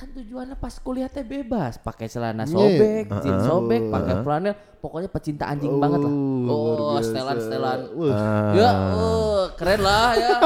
kan 0.00 0.08
tujuannya 0.16 0.56
pas 0.56 0.72
kuliah 0.80 1.12
teh 1.12 1.20
bebas, 1.20 1.76
pakai 1.76 2.08
celana 2.08 2.48
sobek, 2.48 3.12
jeans 3.20 3.44
sobek, 3.44 3.92
pakai 3.92 4.24
flanel, 4.24 4.56
pokoknya 4.80 5.12
pecinta 5.12 5.44
anjing 5.44 5.76
banget 5.76 6.00
lah. 6.00 6.14
Oh, 6.48 6.96
setelan 7.04 7.36
setelan. 7.36 7.78
Ah. 8.08 8.52
Ya, 8.56 8.70
oh, 8.96 9.52
keren 9.60 9.84
lah 9.84 10.16
ya. 10.16 10.36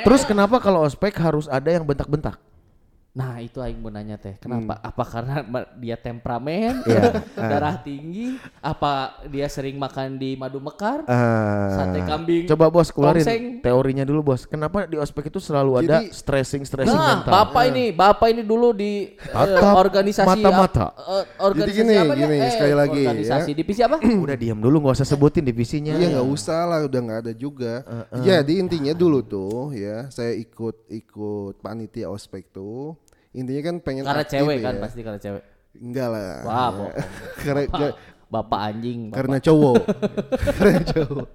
Terus 0.00 0.24
kenapa 0.24 0.56
kalau 0.64 0.88
ospek 0.88 1.12
harus 1.20 1.44
ada 1.44 1.68
yang 1.68 1.84
bentak-bentak? 1.84 2.40
Nah 3.16 3.40
itu 3.40 3.58
aing 3.58 3.80
mau 3.80 3.88
nanya 3.88 4.14
teh, 4.14 4.36
kenapa? 4.36 4.76
Apa 4.78 5.00
karena 5.02 5.40
dia 5.74 5.96
temperamen, 5.96 6.84
Iya. 6.84 7.24
darah 7.50 7.80
tinggi, 7.80 8.36
apa 8.60 8.92
dia 9.24 9.48
sering 9.48 9.74
makan 9.74 10.14
di 10.14 10.36
madu 10.36 10.60
mekar, 10.60 11.00
Ah. 11.06 11.72
sate 11.72 12.04
kambing? 12.04 12.44
Coba 12.44 12.68
bos 12.68 12.92
keluarin 12.92 13.24
tongseng? 13.24 13.44
teorinya 13.58 14.04
dulu 14.04 14.20
bos. 14.22 14.44
Kenapa 14.44 14.84
di 14.84 14.94
ospek 14.94 15.32
itu 15.32 15.40
selalu 15.40 15.80
ada 15.80 16.04
Jadi- 16.04 16.12
stressing-stressing 16.12 16.92
Nah, 16.92 17.24
mental? 17.24 17.32
bapak 17.32 17.62
ini, 17.66 17.84
bapak 17.88 18.28
ini 18.28 18.42
dulu 18.44 18.76
di 18.76 19.08
eh, 19.08 19.32
Tatap 19.32 19.72
organisasi 19.80 20.28
mata-mata. 20.36 20.86
ap- 20.86 21.00
eh, 21.00 21.24
organisasi 21.40 21.72
Jadi 21.72 21.88
gini, 21.88 21.94
apa 21.96 22.12
dia? 22.12 22.20
gini, 22.20 22.36
Eh, 22.36 22.50
sekali 22.52 22.74
lagi, 22.76 23.02
organisasi 23.02 23.50
ya. 23.50 23.56
divisi 23.56 23.80
apa? 23.80 23.96
Udah 24.28 24.36
diam 24.36 24.60
dulu 24.60 24.76
nggak 24.78 24.92
usah 24.94 25.08
sebutin 25.08 25.40
divisinya. 25.42 25.96
Iya 25.96 26.06
nggak 26.12 26.28
usah 26.28 26.60
lah, 26.66 26.80
udah 26.84 27.00
nggak 27.00 27.20
ada 27.22 27.32
juga. 27.32 27.80
Jadi 28.14 28.60
intinya 28.60 28.92
dulu 28.92 29.24
tuh 29.24 29.72
ya, 29.72 30.04
saya 30.10 30.36
ikut 30.36 30.84
ikut 30.86 31.54
panitia 31.58 32.06
ospek 32.06 32.52
tuh. 32.52 32.92
Intinya 33.36 33.62
kan 33.62 33.74
pengen 33.84 34.04
Karena 34.08 34.24
aktif 34.24 34.40
cewek 34.40 34.56
ya. 34.56 34.64
kan 34.64 34.74
pasti 34.80 35.00
karena 35.04 35.20
cewek. 35.20 35.42
Enggak 35.76 36.08
lah. 36.08 36.28
Wah, 36.42 36.68
bohong. 36.72 36.92
karena 37.44 37.62
nggak- 37.68 37.96
Bapak 38.26 38.58
anjing, 38.58 38.98
bapak. 39.06 39.16
karena 39.22 39.36
cowok. 39.38 39.74
karena 40.58 40.80
cowok. 40.82 41.28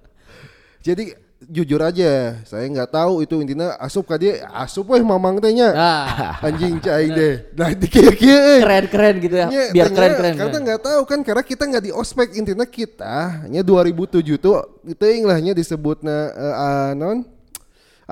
Jadi 0.82 1.04
jujur 1.42 1.80
aja, 1.80 2.38
saya 2.44 2.66
nggak 2.68 2.90
tahu 2.90 3.22
itu 3.22 3.34
intinya 3.40 3.74
asup 3.78 4.06
dia, 4.14 4.44
asup 4.52 4.92
weh 4.92 5.00
mamang 5.00 5.40
tehnya. 5.40 5.72
Nah, 5.72 6.06
Anjing 6.46 6.78
cai 6.78 7.06
deh. 7.08 7.34
Nah 7.54 7.70
dikia-kia 7.72 8.36
eh. 8.36 8.60
keren-keren 8.60 9.14
gitu 9.18 9.34
ya, 9.40 9.46
Nya, 9.48 9.62
biar 9.72 9.88
tanya. 9.88 10.10
Karena 10.14 10.36
keren. 10.36 10.62
nggak 10.62 10.80
tahu 10.84 11.00
kan 11.06 11.18
karena 11.22 11.42
kita 11.42 11.62
nggak 11.70 11.84
di 11.86 11.92
ospek 11.94 12.28
intinya 12.36 12.66
kita 12.66 13.46
nya 13.48 13.62
2007 13.62 14.38
tuh 14.38 14.54
itu 14.84 15.04
inglahnya 15.06 15.54
disebutna 15.54 16.16
uh, 16.30 16.54
anon 16.92 17.24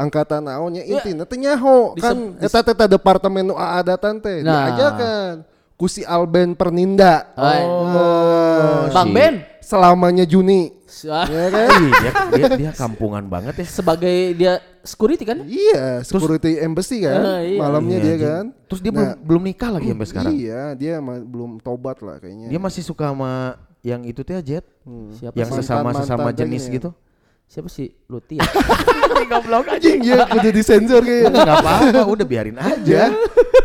angkatan 0.01 0.41
naonnya 0.43 0.83
Ya, 0.83 0.97
intinya 0.97 1.23
teh 1.23 1.37
nyaho 1.37 1.93
kan 1.95 2.17
eta 2.39 2.65
teh 2.65 2.89
departemen 2.89 3.45
nu 3.45 3.55
aadatan 3.55 4.17
teh 4.17 4.41
Nah. 4.41 4.73
diajakan 4.73 5.33
ku 5.75 5.85
si 5.87 6.01
Alben 6.03 6.53
Perninda. 6.53 7.33
Oh, 7.35 8.89
Bang 8.91 9.09
si- 9.09 9.15
Ben, 9.15 9.35
Selamanya 9.61 10.25
Juni. 10.25 10.73
Ya 11.07 11.47
kan? 11.49 11.69
Ih, 11.71 11.91
dia, 11.95 12.13
dia, 12.29 12.47
dia 12.59 12.73
kampungan 12.75 13.23
banget 13.25 13.55
ya. 13.57 13.67
sebagai 13.71 14.13
dia 14.35 14.53
security 14.83 15.23
kan? 15.23 15.47
Iya, 15.47 16.03
security 16.03 16.59
embassy 16.59 17.01
kan. 17.01 17.21
Ah, 17.23 17.41
iya. 17.41 17.57
Malamnya 17.57 17.97
Iya, 17.97 18.05
dia 18.05 18.17
kan. 18.19 18.45
Terus 18.67 18.81
dia 18.83 18.91
Nah, 18.91 18.99
belum 18.99 19.11
belum 19.23 19.43
nikah 19.47 19.71
lagi 19.71 19.89
sampai 19.89 20.09
sekarang. 20.09 20.33
Iya, 20.35 20.63
dia 20.75 20.95
ma- 20.99 21.23
belum 21.23 21.51
tobat 21.59 22.03
lah 22.03 22.19
kayaknya. 22.19 22.51
Dia 22.51 22.59
masih 22.59 22.83
suka 22.83 23.09
sama 23.09 23.55
yang 23.81 24.03
itu 24.03 24.21
teh 24.21 24.35
Jet, 24.43 24.67
Siapa 25.17 25.33
yang 25.33 25.49
sih? 25.49 25.63
sesama 25.63 25.89
Mantan- 25.89 26.05
sesama 26.05 26.21
mantan 26.27 26.41
jenis 26.43 26.63
tanya. 26.63 26.75
gitu. 26.77 26.91
Siapa 27.51 27.67
sih 27.67 27.91
Luti 28.07 28.39
ya? 28.39 28.47
Goblok 29.31 29.67
aja. 29.67 29.75
anjing 29.75 30.07
ya 30.07 30.23
udah 30.23 30.53
disensor 30.55 31.03
kayaknya. 31.03 31.35
Enggak 31.35 31.59
apa-apa, 31.63 32.03
udah 32.07 32.27
biarin 32.27 32.55
aja. 32.57 32.87
ya. 32.87 33.07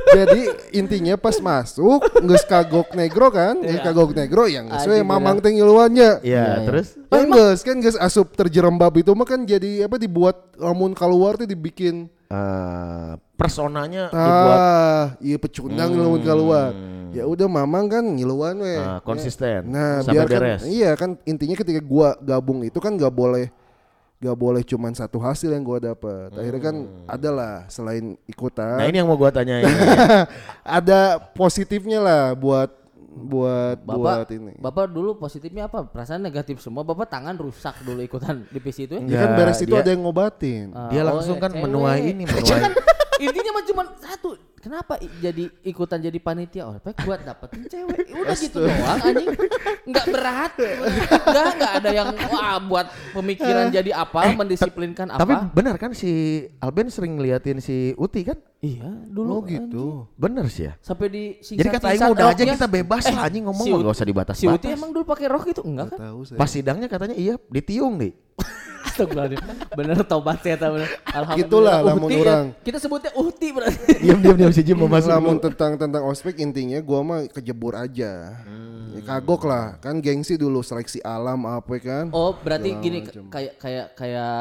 Jadi 0.05 0.41
intinya 0.73 1.13
pas 1.17 1.37
masuk 1.37 2.01
nggak 2.17 2.43
kagok 2.45 2.93
negro 2.93 3.29
kan, 3.29 3.61
nggak 3.61 3.81
kagok 3.81 4.17
negro 4.17 4.49
yang 4.49 4.65
nggak 4.65 4.81
sesuai 4.81 5.05
mamang 5.05 5.37
teh 5.37 5.53
ngiluannya. 5.53 6.21
Iya, 6.21 6.25
Iya, 6.25 6.45
iya. 6.45 6.65
terus 6.65 6.87
Ya 6.97 7.21
nggak 7.23 7.49
kan 7.61 7.75
nggak 7.77 7.95
asup 8.01 8.27
terjerembab 8.33 8.93
itu 8.97 9.13
mah 9.13 9.25
kan 9.25 9.41
jadi 9.41 9.85
apa 9.85 10.01
dibuat 10.01 10.53
lamun 10.57 10.97
keluar 10.97 11.37
tuh 11.37 11.45
dibikin 11.45 12.09
eh, 12.25 13.11
personanya 13.37 14.09
dibuat 14.09 14.59
ah 14.59 15.05
iya 15.21 15.37
pecundang 15.37 15.93
lamun 15.93 16.21
keluar. 16.21 16.73
Ya 17.13 17.23
udah 17.23 17.47
mamang 17.47 17.85
kan 17.87 18.03
ngiluan 18.03 18.59
weh. 18.59 18.75
eh, 18.75 18.99
konsisten 19.01 19.71
Nah, 19.71 20.03
sampai 20.03 20.25
biar 20.25 20.41
kan, 20.57 20.67
iya 20.67 20.91
kan 20.97 21.15
intinya 21.23 21.55
ketika 21.55 21.79
gua 21.79 22.17
gabung 22.19 22.65
itu 22.65 22.75
kan 22.81 22.91
nggak 22.91 23.13
boleh 23.13 23.47
nggak 24.15 24.37
boleh 24.37 24.63
cuman 24.63 24.91
satu 24.91 25.19
hasil 25.19 25.49
yang 25.49 25.61
gua 25.61 25.77
dapat. 25.77 26.31
Akhirnya 26.31 26.61
kan 26.63 26.75
adalah 27.05 27.67
selain 27.67 28.15
ikutan 28.25 28.79
Nah, 28.79 28.87
ini 28.87 28.97
yang 28.97 29.07
mau 29.07 29.15
gua 29.15 29.29
tanyain. 29.29 29.63
ada 30.63 31.19
positifnya 31.33 31.99
lah 31.99 32.23
buat 32.31 32.71
buat 33.15 33.79
buat 33.87 34.27
Bapak, 34.27 34.35
ini. 34.35 34.53
Bapak 34.59 34.85
dulu 34.91 35.15
positifnya 35.15 35.67
apa? 35.67 35.87
Perasaan 35.87 36.19
negatif 36.19 36.59
semua. 36.59 36.83
Bapak 36.83 37.07
tangan 37.07 37.35
rusak 37.35 37.79
dulu 37.81 38.03
ikutan 38.03 38.43
divisi 38.51 38.83
itu 38.83 38.99
ya? 38.99 39.01
Ya 39.01 39.03
kan 39.03 39.07
Enggak, 39.07 39.37
beres 39.39 39.59
itu 39.61 39.71
dia- 39.71 39.83
ada 39.83 39.89
yang 39.89 40.01
ngobatin. 40.03 40.65
Ah, 40.75 40.91
Dia 40.91 41.01
oh, 41.01 41.05
langsung 41.15 41.37
ya, 41.39 41.43
kan 41.43 41.51
cewek. 41.51 41.63
menuai 41.63 41.99
ini, 42.05 42.23
Ya 42.23 42.35
menuai. 42.35 42.59
kan, 42.67 42.71
intinya 43.19 43.51
mah 43.55 43.63
cuma 43.63 43.83
satu. 43.95 44.29
Kenapa 44.65 44.97
jadi 45.21 45.45
ikutan 45.61 46.01
jadi 46.01 46.17
panitia 46.17 46.65
ospek 46.65 46.97
buat 47.05 47.21
dapetin 47.21 47.69
cewek? 47.69 48.09
Udah 48.25 48.33
gitu 48.33 48.65
doang 48.65 48.97
anjing. 48.97 49.29
Enggak 49.85 50.05
berat. 50.09 50.51
Enggak, 51.29 51.45
enggak 51.53 51.71
ada 51.77 51.89
yang 51.93 52.07
wah 52.33 52.57
buat 52.65 52.89
pemikiran 53.13 53.69
jadi 53.69 53.93
apa, 53.93 54.33
mendisiplinkan 54.33 55.13
apa. 55.13 55.21
Tapi 55.21 55.33
benar 55.53 55.77
kan 55.77 55.93
si 55.93 56.41
Alben 56.57 56.89
sering 56.89 57.13
ngeliatin 57.13 57.61
si 57.61 57.93
Uti 57.93 58.25
kan? 58.25 58.41
iya, 58.65 58.89
dulu 59.05 59.29
Oh 59.29 59.41
gitu. 59.45 59.85
Bener 60.17 60.49
sih 60.49 60.65
ya. 60.65 60.73
sampai 60.81 61.13
di 61.13 61.23
Jadi 61.37 61.69
kata 61.69 61.93
Aing 61.93 62.09
udah 62.09 62.33
aja 62.33 62.43
kita 62.49 62.65
bebas 62.65 63.05
lah 63.05 63.29
anjing 63.29 63.45
ngomong 63.45 63.65
mah 63.69 63.77
Ut- 63.77 63.85
gak 63.85 63.95
usah 64.01 64.07
dibatas 64.09 64.35
Si 64.41 64.49
Uti 64.49 64.73
emang 64.73 64.89
dulu 64.89 65.05
pakai 65.05 65.29
rok 65.29 65.45
itu 65.45 65.61
enggak 65.61 65.93
kan? 65.93 65.99
Tahu 66.01 66.19
saya. 66.25 66.39
Pas 66.41 66.49
sidangnya 66.49 66.89
katanya 66.89 67.13
iya 67.13 67.37
ditiung 67.53 68.01
nih. 68.01 68.17
Astagfirullahaladzim. 68.95 69.39
Bener 69.71 69.97
tobat 70.01 70.39
ya 70.39 70.55
bener. 70.55 70.87
Alhamdulillah. 71.05 71.37
Gitulah, 71.37 71.77
lamun 71.83 72.01
Uhti 72.01 72.15
ya. 72.15 72.23
orang. 72.23 72.45
Kita 72.61 72.77
sebutnya 72.79 73.11
uhti 73.13 73.47
berarti. 73.51 73.91
diam 73.99 74.19
diam 74.19 74.35
diam 74.35 74.51
si 74.51 74.61
Jim 74.61 74.77
mau 74.77 74.87
masuk. 74.87 75.11
Lamun 75.11 75.37
tentang 75.37 75.75
tentang 75.75 76.03
ospek 76.05 76.39
intinya 76.39 76.79
gua 76.79 76.99
mah 77.01 77.19
kejebur 77.27 77.75
aja. 77.75 78.39
Ya, 78.89 79.01
kagok 79.03 79.43
lah, 79.43 79.75
kan 79.77 79.99
gengsi 79.99 80.33
dulu 80.33 80.63
seleksi 80.63 81.03
alam 81.03 81.43
apa 81.43 81.75
kan. 81.77 82.07
Oh, 82.09 82.31
berarti 82.33 82.71
gini 82.79 83.03
k- 83.03 83.27
kayak 83.27 83.53
kayak 83.59 83.87
kayak 83.93 84.37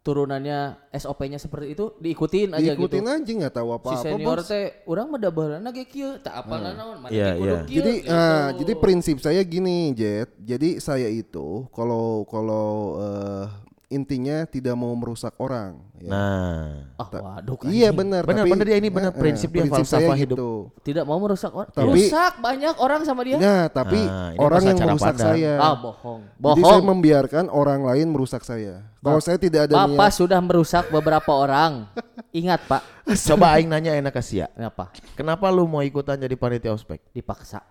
turunannya 0.00 0.78
SOP-nya 0.92 1.34
seperti 1.34 1.74
itu 1.74 1.90
diikutin 1.98 2.54
aja 2.54 2.78
Diikutin 2.78 3.02
gitu. 3.02 3.10
aja 3.10 3.30
nggak 3.42 3.50
tahu 3.52 3.66
Si 3.66 3.74
apa-apa. 3.74 4.02
senior 4.06 4.38
bos. 4.38 4.46
teh 4.46 4.64
urang 4.86 5.10
mah 5.10 5.18
dabarana 5.18 5.68
ge 5.68 5.82
kieu, 5.82 6.22
tak 6.22 6.46
apalah 6.46 6.70
naon, 6.70 7.02
mana 7.02 7.10
Iya, 7.10 7.30
iya. 7.34 7.54
kieu, 7.66 7.82
Jadi 7.82 7.92
gitu. 8.00 8.14
ah, 8.14 8.54
jadi 8.54 8.72
prinsip 8.78 9.18
saya 9.18 9.42
gini, 9.42 9.90
Jet. 9.90 10.30
Jadi 10.38 10.78
saya 10.78 11.10
itu 11.10 11.66
kalau 11.72 12.22
kalau 12.24 12.68
eh, 13.02 13.44
intinya 13.86 14.42
tidak 14.44 14.74
mau 14.74 14.90
merusak 14.92 15.30
orang. 15.38 15.78
ya. 15.96 16.10
Nah, 16.10 16.90
ah 16.98 17.06
waduh 17.06 17.54
kan. 17.54 17.70
Iya 17.70 17.94
benar. 17.94 18.26
Benar, 18.26 18.42
tapi- 18.42 18.52
benar 18.52 18.66
dia 18.66 18.78
ini 18.78 18.90
benar, 18.90 19.12
eh, 19.14 19.16
prinsip 19.16 19.48
dia, 19.48 19.62
prinsip 19.62 19.86
saya 19.86 20.10
falsafah 20.10 20.18
hidup. 20.18 20.36
gitu. 20.36 20.50
Tidak 20.82 21.04
mau 21.06 21.18
merusak 21.22 21.54
orang. 21.54 21.70
Tapi- 21.70 21.86
Rusak 21.88 22.32
banyak 22.36 22.74
orang 22.76 23.00
sama 23.02 23.22
dia. 23.22 23.38
Nah, 23.38 23.64
tapi 23.68 24.00
Nah, 24.02 24.34
orang 24.36 24.62
yang 24.64 24.78
merusak 24.82 25.14
pandang. 25.14 25.28
saya. 25.38 25.52
Ah, 25.56 25.74
bohong. 25.74 26.20
Jadi 26.26 26.60
saya 26.60 26.74
Bohong. 26.74 26.84
membiarkan 26.88 27.44
orang 27.46 27.80
lain 27.84 28.06
merusak 28.10 28.42
saya. 28.42 28.74
Kalau 28.98 29.22
saya 29.22 29.38
tidak 29.38 29.70
ada 29.70 29.74
Bapak 29.86 30.10
niat. 30.10 30.18
sudah 30.18 30.40
merusak 30.42 30.84
beberapa 30.90 31.30
orang. 31.30 31.86
Ingat, 32.34 32.66
Pak. 32.66 32.82
coba 33.30 33.54
Aing 33.54 33.70
nanya 33.70 33.94
enak 33.94 34.10
ke 34.10 34.20
Sia. 34.20 34.50
Kenapa? 34.50 34.90
Kenapa 35.14 35.46
lu 35.48 35.62
mau 35.64 35.80
ikutan 35.80 36.18
jadi 36.18 36.34
panitia 36.34 36.74
ospek? 36.74 36.98
Dipaksa. 37.10 37.62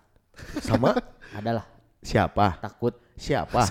Sama 0.60 0.96
Adalah. 1.32 1.68
Siapa? 2.00 2.56
takut 2.62 2.96
Siapa? 3.16 3.68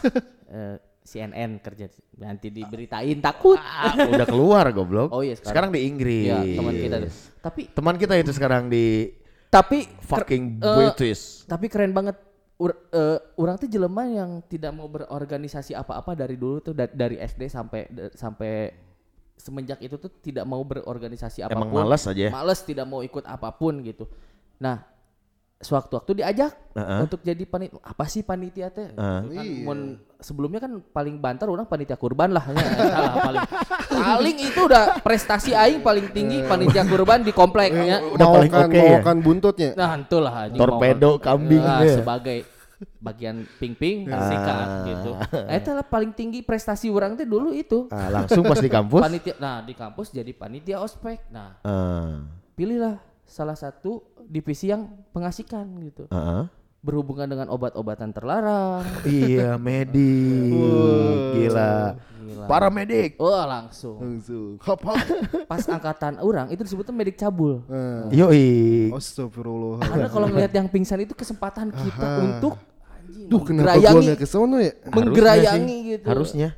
eh, 0.47 0.77
CNN 1.05 1.61
kerja 1.61 1.87
nanti 2.17 2.49
diberitain 2.49 3.21
takut. 3.21 3.61
Ah, 3.61 3.93
udah 3.95 4.25
keluar 4.25 4.65
goblok. 4.73 5.13
Oh 5.13 5.21
iya, 5.21 5.37
sekarang. 5.37 5.69
sekarang. 5.69 5.71
di 5.71 5.81
Inggris. 5.85 6.27
Iya, 6.27 6.41
teman 6.57 6.75
kita. 6.75 6.97
tuh. 6.99 7.13
Tapi 7.39 7.61
Teman 7.71 7.97
kita 8.01 8.15
itu 8.17 8.33
sekarang 8.33 8.63
di 8.67 9.13
tapi 9.47 9.87
fucking 10.03 10.59
British. 10.59 11.45
tapi 11.45 11.69
keren 11.69 11.93
banget. 11.93 12.17
Ur, 12.55 12.71
eh, 12.71 13.19
orang 13.37 13.59
tuh 13.59 13.67
jelema 13.67 14.07
yang 14.07 14.39
tidak 14.45 14.71
mau 14.71 14.87
berorganisasi 14.87 15.75
apa-apa 15.75 16.15
dari 16.15 16.39
dulu 16.39 16.63
tuh 16.63 16.73
da- 16.73 16.89
dari 16.89 17.19
SD 17.19 17.51
sampai 17.51 17.85
sampai 18.15 18.71
semenjak 19.37 19.83
itu 19.83 19.99
tuh 19.99 20.09
tidak 20.23 20.47
mau 20.47 20.63
berorganisasi 20.63 21.43
apa 21.43 21.53
pun. 21.53 21.67
Emang 21.69 21.85
malas 21.85 22.07
aja 22.07 22.17
ya? 22.17 22.31
Males 22.31 22.63
tidak 22.63 22.87
mau 22.87 23.03
ikut 23.03 23.27
apa 23.27 23.51
pun 23.53 23.83
gitu. 23.83 24.07
Nah, 24.57 24.87
sewaktu-waktu 25.65 26.11
diajak 26.15 26.53
Heeh. 26.73 27.01
untuk 27.03 27.19
jadi 27.19 27.41
panitia 27.43 27.81
apa 27.81 28.05
sih 28.05 28.21
panitia 28.21 28.69
teh? 28.69 28.93
Heeh. 28.93 29.21
Kan 29.27 29.47
mun- 29.65 29.97
sebelumnya 30.17 30.57
kan 30.59 30.85
paling 30.87 31.17
banter 31.17 31.45
orang 31.45 31.65
panitia 31.65 31.97
kurban 31.97 32.31
lah 32.31 32.45
ya, 32.47 32.55
salah, 32.79 33.15
paling 33.19 33.43
paling 33.91 34.37
itu 34.39 34.61
udah 34.63 34.85
prestasi 34.99 35.53
aing 35.53 35.81
paling 35.81 36.09
tinggi 36.11 36.41
panitia 36.43 36.85
kurban 36.85 37.21
di 37.21 37.33
kompleknya. 37.33 38.05
Udah 38.07 38.27
paling 38.31 38.51
Maukan- 38.51 38.69
oke 38.69 38.79
ya? 38.79 38.91
maukan 38.95 39.19
buntutnya. 39.19 39.71
Nah, 39.75 39.91
itulah 39.97 40.35
anjing 40.39 40.57
Torpedo 40.57 41.11
mau- 41.11 41.19
kambing 41.19 41.61
Ah, 41.61 41.81
ya. 41.81 41.97
sebagai 41.97 42.39
bagian 43.01 43.49
ping-ping 43.57 44.05
sikat 44.05 44.69
gitu. 44.85 45.11
Nah, 45.15 45.55
itu 45.55 45.71
lah 45.71 45.87
paling 45.87 46.13
tinggi 46.13 46.41
prestasi 46.41 46.89
orang 46.89 47.15
teh 47.15 47.25
dulu 47.25 47.53
itu. 47.53 47.89
Ah, 47.89 48.13
langsung 48.13 48.45
pas 48.45 48.59
di 48.59 48.69
kampus. 48.69 49.01
Panitia 49.01 49.35
nah 49.39 49.61
di 49.61 49.73
kampus 49.73 50.11
jadi 50.11 50.29
panitia 50.31 50.79
ospek. 50.79 51.21
Nah, 51.31 51.57
Ah, 51.61 52.29
pilihlah 52.53 52.99
salah 53.25 53.55
satu 53.55 54.01
divisi 54.23 54.69
yang 54.69 54.85
pengasihkan 55.11 55.65
gitu. 55.83 56.05
ah. 56.09 56.47
Berhubungan 56.81 57.25
dengan 57.27 57.49
obat-obatan 57.49 58.13
terlarang. 58.13 58.85
Iya, 59.09 59.57
medik. 59.57 60.53
Gila. 61.35 61.97
Gila. 61.97 62.45
Paramedik. 62.45 63.17
Oh, 63.17 63.33
langsung. 63.41 63.97
Langsung. 63.99 64.61
Apa? 64.61 64.93
Pas 65.45 65.65
angkatan 65.65 66.21
orang 66.21 66.49
itu 66.51 66.61
disebutnya 66.61 66.93
medik 66.93 67.17
cabul. 67.17 67.65
Eh, 67.67 68.13
Yoi. 68.15 68.49
Astagfirullah. 68.93 69.81
Karena 69.81 70.09
kalau 70.09 70.27
ngelihat 70.29 70.53
yang 70.53 70.69
pingsan 70.69 71.01
itu 71.01 71.13
kesempatan 71.13 71.73
kita 71.73 72.07
untuk 72.23 72.61
anjing, 72.85 73.29
Duh, 73.29 73.41
kenapa 73.41 73.65
gua 73.75 73.81
menggerayangi- 73.81 74.05
nggak 74.05 74.21
ke 74.21 74.27
sono 74.27 74.57
ya? 74.59 74.73
menggerayangi 74.87 75.65
sih. 75.75 75.89
gitu. 75.91 76.07
Harusnya. 76.07 76.49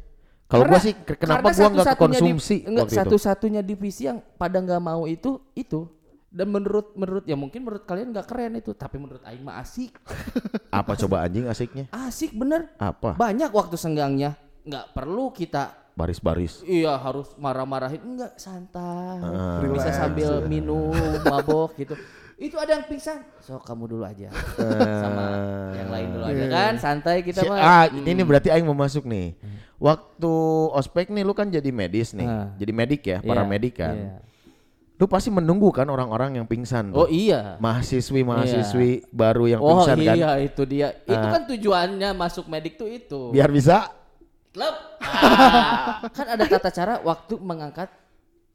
Kalau 0.46 0.62
gua 0.64 0.78
sih 0.78 0.94
ke- 0.96 1.18
kenapa 1.18 1.38
karena 1.44 1.54
gua 1.54 1.66
nggak 1.68 1.86
satu-satunya 1.86 1.98
konsumsi 2.18 2.56
enggak, 2.62 2.86
satu-satunya 2.88 3.60
divisi 3.62 4.02
yang 4.06 4.18
pada 4.34 4.58
nggak 4.58 4.78
mau 4.80 5.06
itu 5.06 5.38
itu 5.52 5.86
dan 6.36 6.46
menurut 6.46 6.92
menurut 6.92 7.24
ya 7.24 7.32
mungkin 7.32 7.64
menurut 7.64 7.82
kalian 7.82 8.12
nggak 8.12 8.28
keren 8.28 8.52
itu 8.54 8.70
tapi 8.70 8.96
menurut 8.96 9.24
Aing 9.24 9.40
mah 9.40 9.56
asik 9.56 9.96
Apa 10.70 10.92
coba 10.94 11.24
anjing 11.24 11.48
asiknya? 11.48 11.88
asik 11.90 12.36
bener 12.36 12.68
Apa? 12.76 13.16
banyak 13.16 13.48
waktu 13.48 13.74
senggangnya 13.74 14.36
nggak 14.62 14.92
perlu 14.92 15.32
kita 15.32 15.72
Baris-baris. 15.96 16.60
iya 16.62 16.92
harus 16.94 17.32
marah-marahin 17.34 18.04
enggak 18.04 18.36
santai 18.36 19.16
Ah. 19.16 19.64
bisa 19.64 19.88
sambil 19.90 20.44
minum 20.44 20.92
mabok 21.24 21.72
gitu 21.74 21.96
itu 22.36 22.52
ada 22.54 22.76
yang 22.76 22.84
pingsan 22.84 23.24
so 23.40 23.56
kamu 23.56 23.88
dulu 23.88 24.04
aja 24.04 24.28
sama 24.60 25.24
yang 25.72 25.88
lain 25.88 26.08
dulu 26.12 26.24
aja 26.26 26.44
kan 26.46 26.72
santai 26.76 27.24
kita 27.24 27.40
Si- 27.40 27.48
mah 27.48 27.56
ah, 27.56 27.84
ini 27.88 28.20
berarti 28.20 28.52
aing 28.52 28.62
mau 28.62 28.76
masuk 28.76 29.08
nih. 29.08 29.40
Waktu 29.76 30.32
ospek 30.70 31.08
nih 31.08 31.20
lu 31.20 31.32
kan 31.32 31.48
jadi 31.48 31.68
medis 31.68 32.12
nih. 32.12 32.24
Ah. 32.24 32.48
Jadi 32.54 32.72
medik 32.72 33.02
ya, 33.04 33.18
Iya, 33.18 33.24
paramedik 33.24 33.74
kan. 33.76 33.92
iya. 33.94 34.16
Lu 34.96 35.04
pasti 35.04 35.28
menunggu 35.28 35.68
kan 35.70 35.84
orang-orang 35.86 36.40
yang 36.40 36.46
pingsan. 36.48 36.88
tuh. 36.88 37.04
oh 37.04 37.08
iya 37.08 37.60
Mahasiswi 37.60 38.24
mahasiswi 38.24 39.04
baru 39.12 39.44
yang 39.46 39.60
Oh 39.60 39.84
pingsan 39.84 39.96
kan. 40.00 40.16
iya 40.16 40.30
itu 40.40 40.62
dia. 40.64 40.88
Itu 41.04 41.26
kan 41.26 41.42
tujuannya 41.44 42.10
masuk 42.12 42.48
medik 42.48 42.80
tuh 42.80 42.88
itu. 42.88 43.28
Biar 43.28 43.52
bisa 43.52 43.92
Klub. 44.50 44.72
Ah, 45.04 46.00
kan 46.16 46.26
ada 46.32 46.44
tata 46.48 46.72
cara 46.72 47.04
waktu 47.04 47.36
mengangkat 47.36 47.92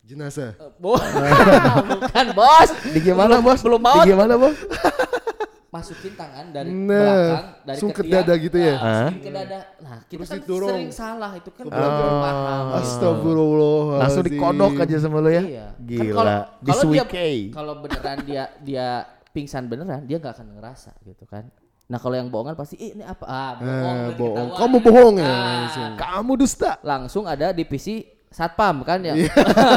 Jenazah. 0.01 0.57
eh, 0.57 0.71
bos. 0.75 0.97
Bukan 1.93 2.27
bos. 2.33 2.69
di 2.89 2.99
gimana 2.99 3.37
bos? 3.37 3.61
Belum 3.61 3.77
Di 3.77 3.85
maut. 3.85 4.05
gimana 4.09 4.33
bos? 4.33 4.57
Masukin 5.71 6.13
tangan 6.13 6.51
dari 6.51 6.67
Nah, 6.67 6.83
belakang 6.83 7.47
dari 7.63 7.67
langsung 7.71 7.89
ke 7.89 8.03
ketiak. 8.03 8.13
dada 8.21 8.33
gitu 8.35 8.57
ya? 8.59 8.75
Nah, 8.75 9.07
ke 9.09 9.29
dada. 9.31 9.59
Nah, 9.79 9.97
kita 10.03 10.19
Terus 10.19 10.27
kan 10.27 10.39
didorong. 10.43 10.69
sering 10.69 10.91
salah 10.91 11.31
itu 11.31 11.49
kan 11.49 11.63
belum 11.65 11.91
paham. 12.19 12.65
Astagfirullah. 12.75 13.83
Langsung 13.97 14.23
dikodok 14.23 14.73
aja 14.77 14.95
sama 14.99 15.17
lu 15.17 15.31
ya. 15.31 15.41
Iya. 15.41 15.67
Kan 15.71 15.87
Gila. 15.87 16.11
kalau- 16.11 16.43
Di 16.59 16.69
kalau 16.69 16.83
dia 16.85 17.03
kalau 17.49 17.73
beneran 17.79 18.17
dia 18.21 18.43
dia 18.59 18.87
pingsan 19.31 19.63
beneran, 19.65 20.03
dia 20.03 20.19
nggak 20.19 20.33
akan 20.35 20.47
ngerasa 20.59 20.91
gitu 21.01 21.23
kan. 21.23 21.47
Nah 21.87 21.99
kalau 21.99 22.15
yang 22.15 22.27
bohongan 22.27 22.51
pasti 22.53 22.75
"Ih, 22.75 22.91
ini 22.93 23.03
apa? 23.03 23.23
Ah, 23.23 23.51
bohong. 23.55 23.97
Eh, 23.97 24.15
bohong. 24.15 24.49
Kamu 24.53 24.77
bohong 24.81 25.15
ya. 25.17 25.23
Ah, 25.25 25.39
langsung. 25.57 25.91
Kamu 25.95 26.31
dusta. 26.35 26.71
langsung 26.81 27.23
ada 27.23 27.51
divisi 27.51 28.03
satpam 28.31 28.81
kan 28.81 29.03
ya. 29.03 29.13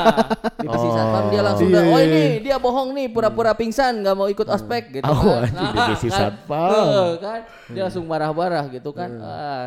divisi 0.63 0.89
satpam 0.89 1.25
dia 1.29 1.43
langsung 1.43 1.69
Iya, 1.69 1.75
udah, 1.75 1.85
oh 1.91 1.99
iya, 1.99 2.07
ini 2.07 2.23
dia 2.41 2.57
bohong 2.57 2.89
nih 2.95 3.07
pura-pura 3.11 3.51
pingsan 3.53 4.01
nggak 4.01 4.15
mau 4.15 4.31
ikut 4.31 4.47
ospek 4.47 5.03
gitu 5.03 5.11
Oh, 5.11 5.43
kan. 5.43 5.51
divisi 5.51 6.09
kan, 6.09 6.31
satpam. 6.31 6.71
eh, 6.71 7.11
kan 7.19 7.41
dia 7.69 7.83
langsung 7.85 8.07
marah-marah 8.07 8.71
gitu 8.71 8.95
kan. 8.95 9.11
Ah, 9.19 9.65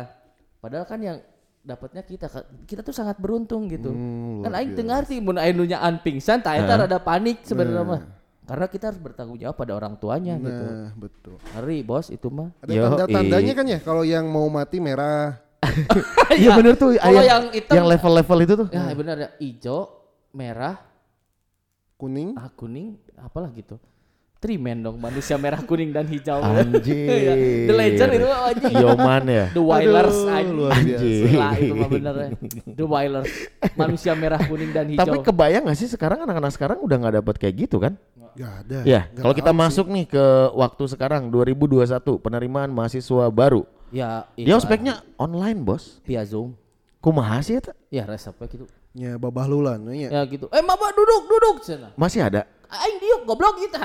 padahal 0.58 0.88
kan 0.88 0.98
yang 0.98 1.18
dapatnya 1.60 2.00
kita 2.00 2.26
kita 2.64 2.80
tuh 2.80 2.96
sangat 2.96 3.20
beruntung 3.20 3.68
gitu. 3.68 3.92
kan 4.40 4.56
aing 4.56 4.72
teu 4.72 4.88
ngarti 4.88 5.20
mun 5.20 5.36
aing 5.36 5.52
nyaan 5.68 6.00
pingsan 6.00 6.40
tah 6.40 6.56
eta 6.56 6.80
rada 6.80 6.96
panik 6.96 7.44
sebenarnya 7.44 7.84
mah. 7.84 8.02
Karena 8.48 8.64
kita 8.64 8.88
harus 8.88 8.96
bertanggung 8.96 9.36
jawab 9.36 9.60
pada 9.60 9.76
orang 9.76 10.00
tuanya 10.00 10.40
gitu. 10.40 10.64
Nah, 10.64 10.88
betul. 10.96 11.36
Ngeri 11.52 11.84
bos 11.84 12.08
itu 12.08 12.32
mah. 12.32 12.48
Ada 12.64 12.96
tanda-tandanya 12.96 13.52
kan 13.52 13.66
ya 13.68 13.78
kalau 13.84 14.00
yang 14.08 14.24
mau 14.24 14.48
mati 14.48 14.80
merah. 14.80 15.36
Iya 16.38 16.54
bener 16.54 16.74
tuh. 16.76 16.94
Kalau 16.94 17.22
yang, 17.22 17.26
yang 17.26 17.44
hitam 17.50 17.74
yang 17.74 17.86
level-level 17.88 18.38
itu 18.44 18.54
tuh. 18.64 18.68
Ya 18.70 18.92
benar 18.94 19.16
ya, 19.16 19.28
hijau, 19.40 19.88
merah, 20.30 20.76
kuning 21.98 22.36
ah 22.38 22.48
kuning, 22.54 23.00
apalah 23.18 23.50
gitu. 23.52 23.80
Trimen 24.38 24.86
dong 24.86 25.02
manusia 25.02 25.34
merah 25.34 25.58
kuning 25.58 25.90
dan 25.90 26.06
hijau. 26.06 26.38
Anjir. 26.38 26.94
Iya, 26.94 27.34
The 27.68 27.74
Legend 27.74 28.10
itu 28.14 28.28
anjing. 28.46 28.74
Yoman 28.78 29.24
ya. 29.26 29.46
The 29.50 29.62
Wailers 29.66 30.18
anjing. 30.30 30.56
biasa. 30.62 31.02
Gila, 31.02 31.48
itu 31.58 31.74
mah 31.74 31.88
bener 31.90 32.14
ya. 32.14 32.28
The 32.70 32.86
Wailers. 32.86 33.32
Manusia 33.74 34.12
merah 34.14 34.38
kuning 34.46 34.70
dan 34.70 34.86
hijau. 34.94 35.02
Tapi 35.02 35.16
kebayang 35.26 35.66
gak 35.66 35.78
sih 35.82 35.90
sekarang 35.90 36.22
anak-anak 36.22 36.54
sekarang 36.54 36.78
udah 36.78 36.96
nggak 37.02 37.14
dapat 37.18 37.34
kayak 37.34 37.54
gitu 37.66 37.82
kan? 37.82 37.98
Gak 38.38 38.52
ada. 38.62 38.78
Ya, 38.86 39.10
kalau 39.18 39.34
kita 39.34 39.50
tahu 39.50 39.58
sih. 39.58 39.62
masuk 39.66 39.86
nih 39.90 40.06
ke 40.06 40.24
waktu 40.54 40.84
sekarang 40.86 41.22
2021 41.34 41.98
penerimaan 42.22 42.70
mahasiswa 42.70 43.26
baru. 43.34 43.66
Ya 43.92 44.28
Dia 44.36 44.54
ospeknya 44.56 45.00
online, 45.16 45.60
Bos. 45.64 46.00
via 46.04 46.24
Zoom. 46.24 46.54
Kumaha 46.98 47.38
sih 47.46 47.62
eta? 47.62 47.72
Ya 47.94 48.02
resepnya 48.04 48.50
gitu. 48.50 48.66
ya 48.90 49.14
babah 49.14 49.46
lulan 49.46 49.78
ya. 49.94 50.10
Ya 50.10 50.20
gitu. 50.26 50.50
Eh, 50.50 50.62
Maba 50.64 50.90
duduk, 50.90 51.30
duduk 51.30 51.56
sana. 51.62 51.94
Masih 51.94 52.26
ada? 52.26 52.42
Aing 52.68 53.00
diuk 53.00 53.22
goblok 53.24 53.56
gitu. 53.64 53.80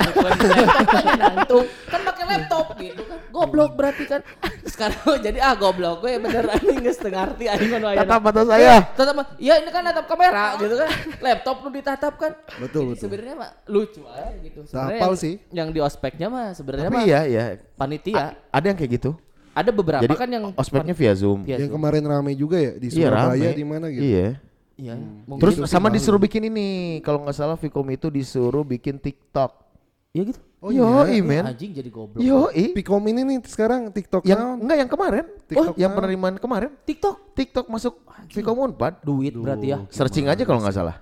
Nantung. 1.22 1.64
Kan 1.88 2.02
pakai 2.04 2.26
laptop 2.28 2.76
gitu 2.76 3.00
kan. 3.08 3.20
Goblok 3.32 3.80
berarti 3.80 4.04
kan. 4.10 4.26
Sekarang 4.74 5.24
jadi 5.24 5.40
ah 5.40 5.56
goblok 5.56 6.04
gue 6.04 6.20
bener 6.20 6.52
anjing 6.52 6.84
geus 6.84 7.00
teu 7.00 7.08
ngarti 7.08 7.48
aing 7.48 7.80
aya. 7.80 8.04
Tatap 8.04 8.20
mata 8.20 8.42
saya. 8.44 8.84
Tatap 8.92 9.14
mah, 9.16 9.28
ya 9.40 9.62
ini 9.62 9.70
kan 9.72 9.88
natap 9.88 10.04
kamera 10.10 10.58
gitu 10.60 10.76
kan. 10.76 10.90
Laptop 11.24 11.56
lu 11.64 11.70
ditatap 11.72 12.14
kan. 12.20 12.32
Betul, 12.60 12.82
Jadi 12.82 12.90
betul. 12.92 13.04
Sebenarnya 13.08 13.36
mah 13.40 13.52
lucu 13.72 14.02
aja 14.10 14.36
gitu. 14.42 14.60
Sebenarnya 14.68 15.16
sih. 15.16 15.34
Yang 15.54 15.68
di 15.70 15.80
ospeknya 15.80 16.28
mah 16.28 16.48
sebenarnya 16.52 16.90
Tapi 16.92 16.98
mah 16.98 17.06
iya, 17.08 17.20
iya. 17.24 17.44
panitia. 17.80 18.36
Ada 18.52 18.66
yang 18.74 18.78
kayak 18.82 18.92
gitu. 19.00 19.12
Ada 19.54 19.70
beberapa 19.70 20.02
Jadi 20.02 20.16
kan 20.18 20.28
yang 20.28 20.46
ospeknya 20.54 20.92
via 20.92 21.14
Zoom. 21.14 21.46
via 21.46 21.56
Yang 21.56 21.70
Zoom. 21.70 21.78
kemarin 21.78 22.04
rame 22.04 22.32
juga 22.34 22.58
ya 22.58 22.72
di 22.74 22.88
Iya, 22.90 23.08
Surabaya 23.08 23.38
rame. 23.46 23.54
di 23.54 23.66
mana 23.66 23.86
gitu. 23.88 24.04
Iya. 24.04 24.28
Iya. 24.74 24.96
mungkin 25.24 25.42
Terus 25.46 25.56
sama 25.70 25.86
malu. 25.86 25.96
disuruh 25.96 26.18
bikin 26.18 26.50
ini, 26.50 26.68
kalau 27.00 27.22
nggak 27.22 27.38
salah 27.38 27.54
Vicom 27.54 27.86
itu 27.88 28.10
disuruh 28.10 28.66
bikin 28.66 28.98
TikTok. 28.98 29.62
Iya 30.10 30.24
gitu. 30.30 30.42
Oh 30.58 30.70
Yo, 30.70 31.06
iya. 31.06 31.22
men. 31.22 31.44
Anjing 31.46 31.70
jadi 31.72 31.90
goblok. 31.90 32.18
Yo, 32.18 32.48
Picom 32.74 33.04
ini 33.04 33.22
nih 33.22 33.38
sekarang 33.44 33.90
TikTok 33.90 34.24
yang 34.24 34.40
naon? 34.40 34.58
enggak 34.62 34.78
yang 34.80 34.90
kemarin. 34.90 35.26
TikTok 35.46 35.76
yang 35.76 35.90
naon? 35.90 35.98
penerimaan 36.00 36.36
kemarin. 36.38 36.72
TikTok 36.82 37.16
TikTok 37.34 37.66
masuk 37.68 37.94
Vicom 38.32 38.58
Unpad. 38.64 39.04
duit 39.04 39.34
berarti 39.34 39.68
ya. 39.70 39.78
Searching 39.90 40.26
aja 40.26 40.42
kalau 40.42 40.64
nggak 40.64 40.74
salah. 40.74 40.98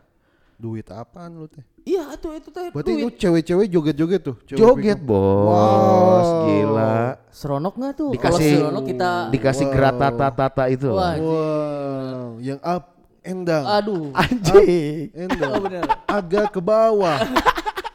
Duit 0.61 0.85
apaan 0.87 1.33
lu 1.33 1.49
teh? 1.49 1.65
Iya, 1.81 2.13
itu 2.13 2.29
itu 2.31 2.49
teh 2.49 2.69
Berarti 2.69 2.91
itu 2.93 3.01
duit. 3.03 3.17
cewek-cewek 3.17 3.65
joget-joget 3.67 4.21
tuh. 4.21 4.35
cewek 4.45 4.59
Joget, 4.61 4.97
Picom. 5.01 5.09
Bos. 5.09 6.27
Gila. 6.45 6.93
Seronok 7.27 7.73
nggak 7.73 7.93
tuh? 7.97 8.09
Kalau 8.13 8.37
Dikasih 8.37 8.51
seronok 8.55 8.83
kita 8.85 9.11
dikasih 9.33 9.65
gratata-tata 9.67 10.63
itu. 10.69 10.93
Wah, 10.93 11.17
Wow, 11.17 12.37
yang 12.37 12.61
up 12.61 12.93
down. 13.21 13.65
aduh. 13.65 14.13
Anjing. 14.13 15.09
down. 15.33 15.49
Oh 15.57 15.61
bener. 15.65 15.83
Agak 16.05 16.53
ke 16.53 16.61
bawah. 16.61 17.17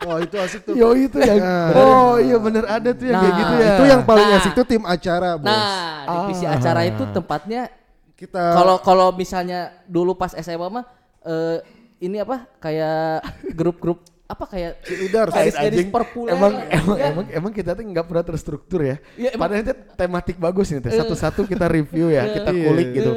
Wah, 0.03 0.19
itu 0.27 0.35
asik 0.37 0.67
tuh. 0.67 0.75
Yo 0.75 0.91
itu 0.93 1.19
yang 1.23 1.39
Oh 1.71 2.19
iya 2.19 2.37
bener 2.37 2.67
ada 2.67 2.91
tuh 2.91 3.07
yang 3.07 3.23
kayak 3.23 3.31
Nah, 3.31 3.39
gitu 3.39 3.55
ya. 3.57 3.71
Itu 3.71 3.85
yang 3.87 4.03
paling 4.03 4.27
Nah. 4.27 4.39
asik 4.39 4.53
tuh 4.53 4.67
tim 4.67 4.83
acara, 4.83 5.39
Bos. 5.39 5.47
Nah, 5.47 6.03
divisi 6.27 6.43
acara 6.43 6.83
itu 6.83 7.07
tempatnya 7.09 7.71
Kita 8.17 8.43
kalau 8.57 8.77
kalau 8.81 9.09
misalnya 9.13 9.77
dulu 9.85 10.17
pas 10.17 10.33
SMA 10.33 10.67
mah 10.67 10.83
eh, 11.23 11.59
ini 11.99 12.17
apa 12.19 12.49
kayak 12.59 13.25
grup-grup 13.53 13.99
apa 14.27 14.43
kayak 14.45 14.83
Cheerleader, 14.83 15.31
gadis-gadis 15.31 15.87
Anjing, 15.87 15.89
emang 16.27 16.53
lah. 16.59 16.67
emang 16.75 16.97
Ya. 16.99 17.07
emang 17.09 17.27
emang 17.31 17.53
kita 17.55 17.79
tuh 17.79 17.87
nggak 17.87 18.05
pernah 18.05 18.25
terstruktur 18.27 18.83
ya. 18.83 18.99
Iya, 19.15 19.31
emang- 19.31 19.43
Padahal 19.47 19.63
itu 19.63 19.75
tematik 19.95 20.37
bagus 20.37 20.67
nih 20.69 20.83
teh. 20.83 20.93
Satu-satu 20.93 21.47
kita 21.47 21.71
review 21.71 22.11
ya, 22.11 22.27
kita 22.33 22.51
Iya. 22.51 22.63
kulik 22.67 22.89
gitu. 22.91 23.13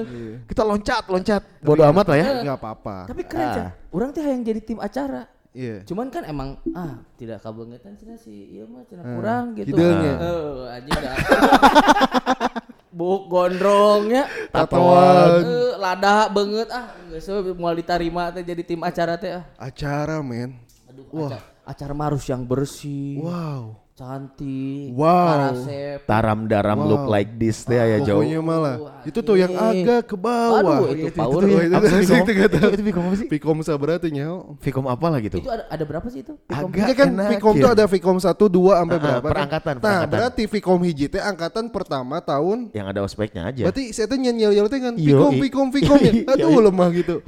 Kita 0.45 0.61
loncat, 0.61 1.03
loncat. 1.07 1.41
Bodoh 1.59 1.89
amat 1.89 2.05
lah 2.07 2.17
ya. 2.19 2.25
nggak 2.45 2.57
apa-apa. 2.57 3.09
Tapi 3.09 3.21
keren 3.25 3.41
Ah. 3.43 3.53
Cak. 3.57 3.69
Orang 3.89 4.09
teh 4.13 4.21
yang 4.21 4.45
jadi 4.45 4.61
tim 4.61 4.77
acara. 4.77 5.25
Iya. 5.49 5.81
Cuman 5.81 6.13
kan 6.13 6.21
emang 6.23 6.61
ah 6.77 7.01
tidak 7.17 7.41
kabangetan 7.41 7.97
cenah 7.97 8.21
sih 8.21 8.53
ieu 8.53 8.69
mah 8.69 8.85
cenah 8.85 9.01
Hmm. 9.01 9.15
kurang 9.17 9.45
gitu. 9.57 9.73
Hideungnya. 9.73 10.13
Eh 10.13 10.77
anjing 10.77 10.93
dah. 10.95 11.13
Buk 12.89 13.29
gondrongnya 13.29 14.25
Tatoan. 14.49 15.45
Eh, 15.45 15.73
lada 15.77 16.25
banget 16.33 16.67
ah 16.73 16.89
geus 17.09 17.29
we 17.29 17.53
moal 17.53 17.77
ditarima 17.77 18.33
teh 18.33 18.41
jadi 18.41 18.65
tim 18.65 18.81
acara 18.81 19.13
teh 19.13 19.37
ah. 19.37 19.45
Acara 19.61 20.25
men. 20.25 20.57
Aduh, 20.89 21.05
acara, 21.29 21.45
acara 21.69 21.93
harus 22.09 22.25
yang 22.25 22.41
bersih, 22.41 23.21
Wow. 23.21 23.77
Cantik, 23.99 24.95
Wow. 24.95 25.27
karasep. 25.27 25.99
Taram 26.07 26.47
daram 26.47 26.79
look 26.81 27.03
like 27.05 27.35
this 27.35 27.61
teh 27.61 27.75
ya 27.75 27.99
jauh. 27.99 28.23
Pokoknya 28.23 28.39
malah. 28.39 28.75
Itu 29.03 29.19
tuh 29.19 29.35
yang 29.35 29.51
agak 29.51 30.07
ke 30.07 30.15
bawah. 30.15 30.63
Aduh, 30.79 30.95
itu 30.95 31.11
power. 31.11 31.41
tuh, 31.41 31.59
Apa 31.69 31.85
sih 31.85 31.97
itu, 31.97 32.07
Vicom? 32.07 32.23
itu, 32.23 32.31
itu, 32.31 32.47
Itu 32.49 32.67
itu 32.69 32.83
Vicom 32.85 33.03
apa 33.03 33.15
sih? 33.15 33.27
Vicom 33.27 33.57
sabaraha 33.59 33.97
tuh 33.99 34.09
nyaho. 34.09 34.37
Vicom 34.57 34.85
apa 34.87 35.05
lah 35.05 35.19
gitu? 35.19 35.37
Itu 35.37 35.51
ada, 35.51 35.63
ada 35.67 35.83
berapa 35.83 36.07
sih 36.07 36.19
itu? 36.21 36.33
Agak 36.47 36.79
Ini 36.79 36.93
kan 36.93 37.07
enak 37.11 37.29
Vicom 37.29 37.53
ya. 37.53 37.61
tuh 37.61 37.69
ada 37.69 37.85
Vicom 37.85 38.17
1, 38.17 38.31
2 38.47 38.71
sampai 38.73 38.95
Ah, 38.95 39.01
berapa? 39.01 39.19
kan? 39.19 39.31
perangkatan, 39.35 39.73
Nah, 39.73 39.81
perangkatan. 39.81 40.07
berarti 40.09 40.43
Vicom 40.47 40.79
hiji 40.81 41.05
teh 41.09 41.21
angkatan 41.21 41.65
pertama 41.67 42.15
tahun 42.19 42.57
Yang 42.71 42.87
ada 42.87 42.99
ospeknya 43.03 43.41
aja. 43.45 43.63
Berarti 43.67 43.83
saya 43.91 44.07
tuh 44.07 44.17
nyanyi 44.17 44.47
yel 44.49 44.65
teh 44.65 44.79
kan. 44.79 44.93
Vicom 44.95 45.33
Vicom 45.35 45.67
Vicom 45.69 45.99
ya. 45.99 46.11
Aduh 46.31 46.61
lemah 46.61 46.87
gitu. 46.93 47.19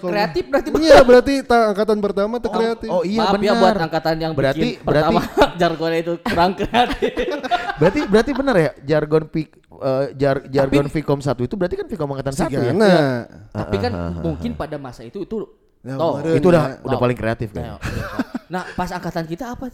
Kreatif 0.00 0.44
berarti 0.44 0.68
Iya 0.74 0.98
berarti 1.00 1.34
ta, 1.42 1.58
angkatan 1.68 1.98
pertama 1.98 2.34
tuh 2.36 2.50
kreatif. 2.50 2.88
Oh 2.88 3.02
iya 3.02 3.20
Maaf 3.20 3.32
benar. 3.34 3.44
ya 3.44 3.52
buat 3.54 3.76
angkatan 3.80 4.14
yang 4.16 4.32
Berarti- 4.32 4.72
bikin 4.74 4.84
pertama 4.84 5.20
jargonnya 5.60 5.98
itu 6.00 6.12
kurang 6.20 6.52
kreatif. 6.52 7.10
Berarti 7.80 8.00
berarti 8.04 8.30
benar 8.32 8.56
ya 8.56 8.70
jargon 8.80 9.24
Vic- 9.26 9.54
eh, 9.54 10.06
jar, 10.14 10.36
jargon 10.44 10.86
Vicom 10.86 11.18
1 11.18 11.30
itu 11.40 11.54
berarti 11.54 11.74
kan 11.74 11.86
Vicom 11.86 12.08
angkatan 12.08 12.34
1 12.34 12.42
ya? 12.44 12.48
Sigana. 12.50 12.94
Tapi 13.48 13.76
kan 13.78 13.92
mungkin 14.18 14.50
pada 14.52 14.76
masa 14.76 15.02
itu 15.02 15.20
itu 15.20 15.46
Ya, 15.78 15.94
toh. 15.94 16.18
Itu 16.26 16.50
udah 16.50 16.64
ya. 16.68 16.74
udah 16.82 16.98
Oh. 16.98 17.00
paling 17.00 17.14
kreatif 17.14 17.54
kan. 17.54 17.62
Nah, 17.64 17.78
Nah, 18.50 18.62
pas 18.74 18.90
angkatan 18.90 19.22
kita 19.24 19.54
apa? 19.54 19.70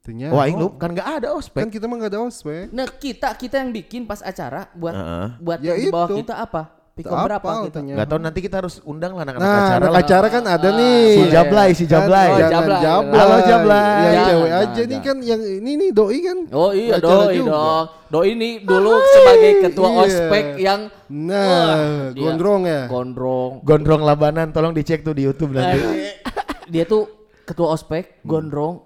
Ternyata. 0.00 0.30
Wah, 0.30 0.46
lu 0.46 0.70
kan 0.72 0.88
nggak 0.88 1.08
ada 1.18 1.28
ospek. 1.34 1.58
Kan 1.58 1.68
kita 1.68 1.84
mah 1.84 1.98
gak 1.98 2.12
ada 2.14 2.20
ospek. 2.22 2.70
Nah, 2.70 2.86
kita 2.86 3.34
kita 3.34 3.58
yang 3.58 3.74
bikin 3.74 4.06
pas 4.06 4.22
acara 4.22 4.70
buat 4.72 4.94
buat 5.36 5.58
Ya 5.58 5.74
yang 5.74 5.82
di 5.82 5.90
bawah 5.90 6.08
itu. 6.08 6.22
kita 6.22 6.38
apa? 6.38 6.77
Pikom 6.98 7.14
Apa 7.14 7.24
berapa 7.30 7.48
gitu. 7.64 7.78
Nggak 7.78 8.04
tahu 8.04 8.18
nanti 8.18 8.38
kita 8.42 8.58
harus 8.58 8.82
undang 8.82 9.14
lah 9.14 9.22
anak-anak 9.22 9.40
Nah, 9.40 9.54
acara 9.54 9.78
anak 9.78 9.88
lah. 9.88 10.00
acara 10.02 10.26
kan 10.26 10.44
ada 10.44 10.68
nih. 10.68 10.90
Ah, 10.90 11.06
Si 11.06 11.16
boleh. 11.16 11.30
Jablay, 11.30 11.70
si 11.70 11.86
Jablay. 11.86 12.26
Oh, 12.26 12.34
Jangan 12.34 12.50
Jablay. 12.50 12.80
Jablay. 12.82 13.14
Halo, 13.14 13.36
Jablay. 13.40 13.78
Yang 13.78 14.10
Jangan, 14.10 14.26
cewek 14.26 14.48
jangan, 14.48 14.58
aja 14.58 14.74
nih 14.74 14.86
jangan. 14.90 15.06
kan 15.06 15.16
yang 15.22 15.40
ini 15.46 15.72
nih 15.72 15.90
doi 15.94 16.20
kan. 16.20 16.38
Oh 16.50 16.70
iya 16.72 16.92
Acara 16.92 17.06
doi 17.22 17.32
juga. 17.32 17.48
dong. 17.48 17.86
Doi 18.08 18.30
ini 18.30 18.50
dulu 18.60 18.92
sebagai 19.06 19.52
ketua 19.62 19.88
Iya. 19.88 20.00
ospek 20.02 20.44
yang 20.58 20.80
Nah, 21.08 21.40
Wah, 21.40 21.76
dia 22.10 22.20
gondrong 22.20 22.62
ya. 22.64 22.84
Gondrong. 22.84 23.52
Gondrong 23.62 24.02
Labanan, 24.02 24.50
tolong 24.50 24.72
dicek 24.72 25.00
tuh 25.00 25.10
di 25.10 25.22
YouTube 25.22 25.52
Nah, 25.52 25.64
nanti. 25.64 25.78
dia- 25.78 26.14
dia 26.68 26.84
tuh 26.84 27.08
ketua 27.42 27.70
ospek, 27.70 28.20
gondrong, 28.22 28.82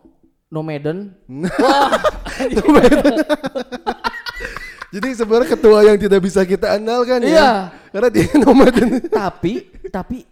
nomeden. 0.47 1.19
Nah. 1.27 1.51
Wah, 1.51 1.91
Jadi 4.93 5.09
sebenarnya 5.11 5.49
ketua 5.51 5.79
yang 5.83 5.97
tidak 5.97 6.21
bisa 6.21 6.45
kita 6.45 6.75
andalkan 6.75 7.23
ya. 7.25 7.73
Iya. 7.93 7.95
Karena 7.95 8.09
dia 8.09 8.27
nomaden. 8.39 8.89
tapi 9.13 9.53
tapi 9.87 10.25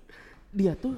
dia 0.51 0.73
tuh 0.75 0.97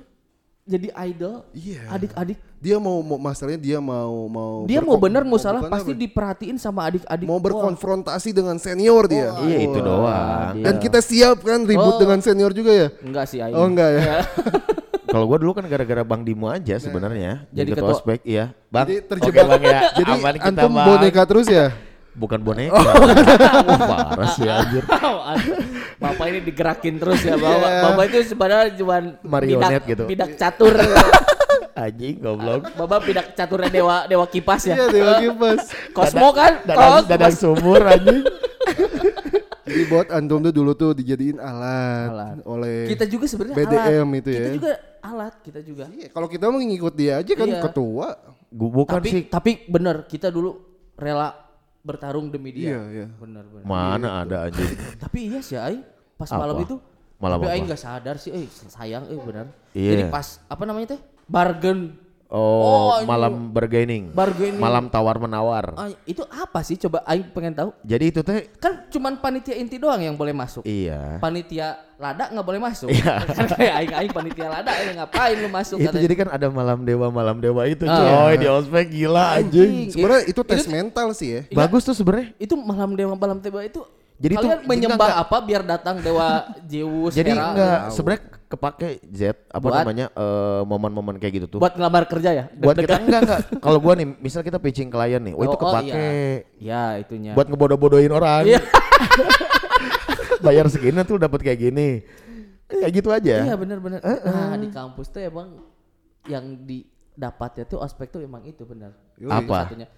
jadi 0.62 0.88
idol 1.04 1.42
Iya. 1.50 1.90
adik-adik. 1.90 2.38
Dia 2.56 2.78
mau, 2.78 3.02
mau 3.02 3.18
masalahnya 3.18 3.58
dia 3.58 3.78
mau 3.78 4.30
mau 4.30 4.62
Dia 4.62 4.78
mau 4.78 4.94
bener 4.94 5.26
mau 5.26 5.34
salah 5.34 5.66
pasti 5.66 5.90
apa? 5.90 5.98
diperhatiin 5.98 6.54
sama 6.56 6.86
adik-adik. 6.86 7.26
mau 7.26 7.36
berkonfrontasi 7.36 8.30
dengan 8.30 8.54
senior 8.56 9.04
dia. 9.04 9.34
Iya, 9.42 9.58
itu 9.60 9.78
doang. 9.78 10.54
dia. 10.54 10.64
Dan 10.64 10.74
kita 10.78 11.02
siap 11.02 11.42
kan 11.42 11.60
ribut 11.60 11.82
Oh. 11.88 11.98
dengan 11.98 12.22
senior 12.22 12.50
juga 12.50 12.70
ya? 12.70 12.88
enggak 12.96 13.26
sih 13.26 13.42
Aing. 13.42 13.52
Oh 13.52 13.66
enggak 13.66 13.90
ya. 13.92 14.22
Kalau 15.12 15.26
gua 15.26 15.36
dulu 15.36 15.52
kan 15.52 15.66
gara-gara 15.66 16.00
Bang 16.00 16.22
Dimo 16.22 16.46
aja 16.46 16.78
sebenarnya. 16.78 17.44
Jadi 17.46 17.58
Jadi 17.58 17.68
ketua 17.68 17.82
ketua- 17.84 17.98
ospek, 17.98 18.20
iya. 18.24 18.44
Bang, 18.66 18.86
Jadi 18.86 18.94
oke 18.96 19.08
terjebak. 19.10 19.44
Bang 19.44 19.62
ya. 19.62 19.80
Jadi 19.92 20.12
Aman 20.14 20.34
kita, 20.34 20.46
antum 20.48 20.70
Bang. 20.72 20.86
boneka 20.88 21.22
terus 21.26 21.46
ya? 21.48 21.66
Bukan 22.12 22.44
boneka. 22.44 22.76
Wah, 22.76 22.94
parah 24.06 24.28
sih 24.32 24.44
anjir. 24.44 24.84
Aduh, 25.32 25.60
Bapak 25.96 26.24
ini 26.28 26.40
digerakin 26.42 27.00
terus 27.00 27.24
ya 27.24 27.34
Bapak. 27.34 27.56
Iya. 27.64 27.82
Bapak 27.82 28.04
itu 28.06 28.18
sebenarnya 28.28 28.68
cuma 28.76 28.96
Marionet 29.22 29.68
bidak, 29.80 29.82
gitu. 29.88 30.04
Bidak 30.04 30.30
catur. 30.36 30.74
Anjing 31.74 32.20
goblok. 32.20 32.68
Bapak 32.76 32.98
bidak 33.02 33.26
caturnya 33.32 33.70
dewa 33.70 33.96
dewa 34.04 34.26
kipas 34.26 34.60
ya. 34.66 34.76
Iya, 34.76 34.86
Dewa 34.88 35.12
Kipas. 35.18 35.60
Kosmo 35.90 36.28
kan? 36.32 36.60
Dadang, 36.62 37.08
dadang 37.08 37.32
sumur 37.32 37.80
anjing. 37.80 38.20
Jadi 39.62 39.82
buat 39.88 40.10
antum 40.10 40.42
tuh 40.42 40.52
dulu 40.52 40.72
tuh 40.74 40.90
dijadiin 40.92 41.38
alat, 41.38 42.10
Alat. 42.10 42.36
oleh 42.44 42.92
Kita 42.92 43.06
juga 43.06 43.24
sebenarnya 43.24 43.56
BDM 43.56 44.04
alat. 44.04 44.18
itu 44.20 44.28
Kita 44.28 44.42
ya. 44.42 44.52
juga 44.52 44.72
alat, 45.00 45.34
kita 45.40 45.60
juga. 45.62 45.84
Iya, 45.88 46.08
kalau 46.10 46.28
kita 46.28 46.44
mau 46.50 46.60
ngikut 46.60 46.92
dia 46.92 47.12
aja 47.22 47.32
kan 47.32 47.48
Iya. 47.48 47.60
ketua. 47.62 48.08
Gua 48.52 48.68
bukan 48.74 49.00
tapi 49.00 49.08
sih. 49.08 49.22
tapi 49.24 49.50
bener 49.64 50.04
kita 50.04 50.28
dulu 50.28 50.60
rela 50.92 51.41
bertarung 51.82 52.30
demi 52.30 52.54
dia. 52.54 52.78
Iya, 52.78 52.80
iya. 52.90 53.06
Bener 53.18 53.44
bener. 53.50 53.66
Mana 53.66 54.22
ada 54.22 54.36
anjing. 54.48 54.70
Tapi 55.02 55.18
iya 55.28 55.40
sih 55.42 55.58
Aing 55.58 55.82
pas 56.14 56.30
Apa? 56.30 56.38
malam 56.46 56.56
itu 56.62 56.76
Malam 57.22 57.38
tapi 57.38 57.46
apa? 57.46 57.54
Aing 57.54 57.66
gak 57.70 57.78
sadar 57.78 58.16
sih 58.18 58.34
eh 58.34 58.50
sayang 58.50 59.06
eh 59.06 59.14
benar. 59.14 59.46
Iya. 59.78 59.90
Jadi 59.94 60.02
pas 60.10 60.42
apa 60.50 60.62
namanya 60.66 60.98
teh? 60.98 61.00
Bargain. 61.30 61.94
Oh, 62.32 62.40
Oh, 62.64 62.92
ini- 62.96 63.04
malam 63.04 63.32
bargaining. 63.48 64.08
Bargaining. 64.10 64.56
Malam 64.56 64.88
tawar 64.88 65.20
menawar. 65.20 65.76
Ah, 65.76 65.92
itu 66.02 66.24
apa 66.24 66.64
sih 66.64 66.74
coba 66.78 67.04
Aing 67.04 67.28
pengen 67.28 67.52
tahu? 67.52 67.76
Jadi 67.82 68.04
itu 68.08 68.20
teh 68.20 68.48
Kan 68.56 68.88
cuman 68.88 69.20
panitia 69.20 69.52
inti 69.52 69.76
doang 69.76 70.00
yang 70.00 70.16
boleh 70.16 70.32
masuk. 70.32 70.64
iya. 70.64 71.20
Panitia 71.20 71.76
lada 71.94 72.26
nggak 72.26 72.40
boleh 72.42 72.56
masuk. 72.58 72.88
Iya. 72.88 73.20
Kan 73.36 73.46
kayak 73.52 73.74
aing 73.76 73.92
aing 73.94 74.12
panitia 74.12 74.48
lada 74.48 74.72
eh, 74.72 74.90
ngapain 74.92 75.36
lu 75.36 75.48
masuk 75.48 75.76
Itu 75.76 75.86
katanya. 75.86 76.02
jadi 76.02 76.14
kan 76.16 76.28
ada 76.32 76.46
malam 76.48 76.78
dewa 76.82 77.06
malam 77.08 77.36
dewa 77.36 77.62
itu 77.64 77.84
Ah. 77.84 78.00
coy 78.24 78.34
di 78.34 78.46
ospek 78.46 78.86
gila 78.88 79.36
anjing. 79.36 79.68
Anjing. 79.68 79.88
Sebenarnya 79.92 80.24
itu 80.26 80.40
tes 80.42 80.64
Itu- 80.64 80.72
mental 80.72 81.06
sih 81.12 81.28
ya. 81.30 81.40
Iya. 81.44 81.56
Bagus 81.58 81.84
tuh 81.84 81.92
sebenarnya. 81.92 82.32
itu 82.38 82.54
malam 82.56 82.96
dewa 82.96 83.12
malam 83.12 83.38
dewa 83.38 83.60
itu 83.60 83.84
Jadi 84.22 84.32
itu- 84.32 84.40
kalian 84.40 84.54
jadi 84.56 84.68
menyembah 84.70 85.08
enggak- 85.10 85.24
apa 85.24 85.36
biar 85.42 85.62
datang 85.64 85.96
dewa 85.98 86.28
Zeus 86.62 87.12
Jadi 87.18 87.30
Hera, 87.30 87.42
enggak 87.48 87.78
gitu. 87.82 87.92
sebenarnya 87.92 88.22
kepake 88.46 88.88
Z 89.08 89.20
apa 89.48 89.58
Buat? 89.60 89.80
namanya 89.82 90.06
eh, 90.08 90.62
momen-momen 90.62 91.16
kayak 91.16 91.32
gitu 91.34 91.46
tuh. 91.48 91.58
buat 91.58 91.72
ngelamar 91.72 92.04
kerja 92.04 92.30
ya 92.30 92.44
buat 92.54 92.76
kita 92.76 92.96
enggak 93.00 93.20
enggak. 93.20 93.40
Kalau 93.64 93.78
gua 93.78 93.92
nih 93.94 94.06
misal 94.16 94.40
kita 94.40 94.56
pitching 94.56 94.88
klien 94.88 95.18
nih, 95.18 95.32
oh, 95.32 95.42
itu 95.42 95.50
Oh, 95.50 95.56
oh, 95.56 95.62
kepake 95.64 96.06
iya. 96.56 96.92
ya 96.94 97.02
itunya 97.02 97.32
buat 97.32 97.48
ngebodoh-bodohin 97.48 98.12
orang. 98.12 98.46
Iya. 98.46 98.60
Bayar 100.40 100.66
segini 100.66 101.02
tuh 101.02 101.16
dapat 101.16 101.38
kayak 101.40 101.58
gini. 101.60 102.02
Kayak 102.64 102.90
gitu 102.94 103.08
aja. 103.08 103.34
iya 103.42 103.54
benar-benar 103.54 104.00
nah 104.00 104.56
di 104.56 104.68
kampus 104.68 105.06
tuh 105.06 105.20
emang 105.20 105.60
yang 106.24 106.56
didapatnya 106.58 107.64
tuh 107.64 107.76
ospek 107.78 108.08
tuh 108.08 108.20
emang 108.20 108.40
itu 108.42 108.64
benar 108.64 108.96
Apa? 109.20 109.68
satunya 109.68 109.92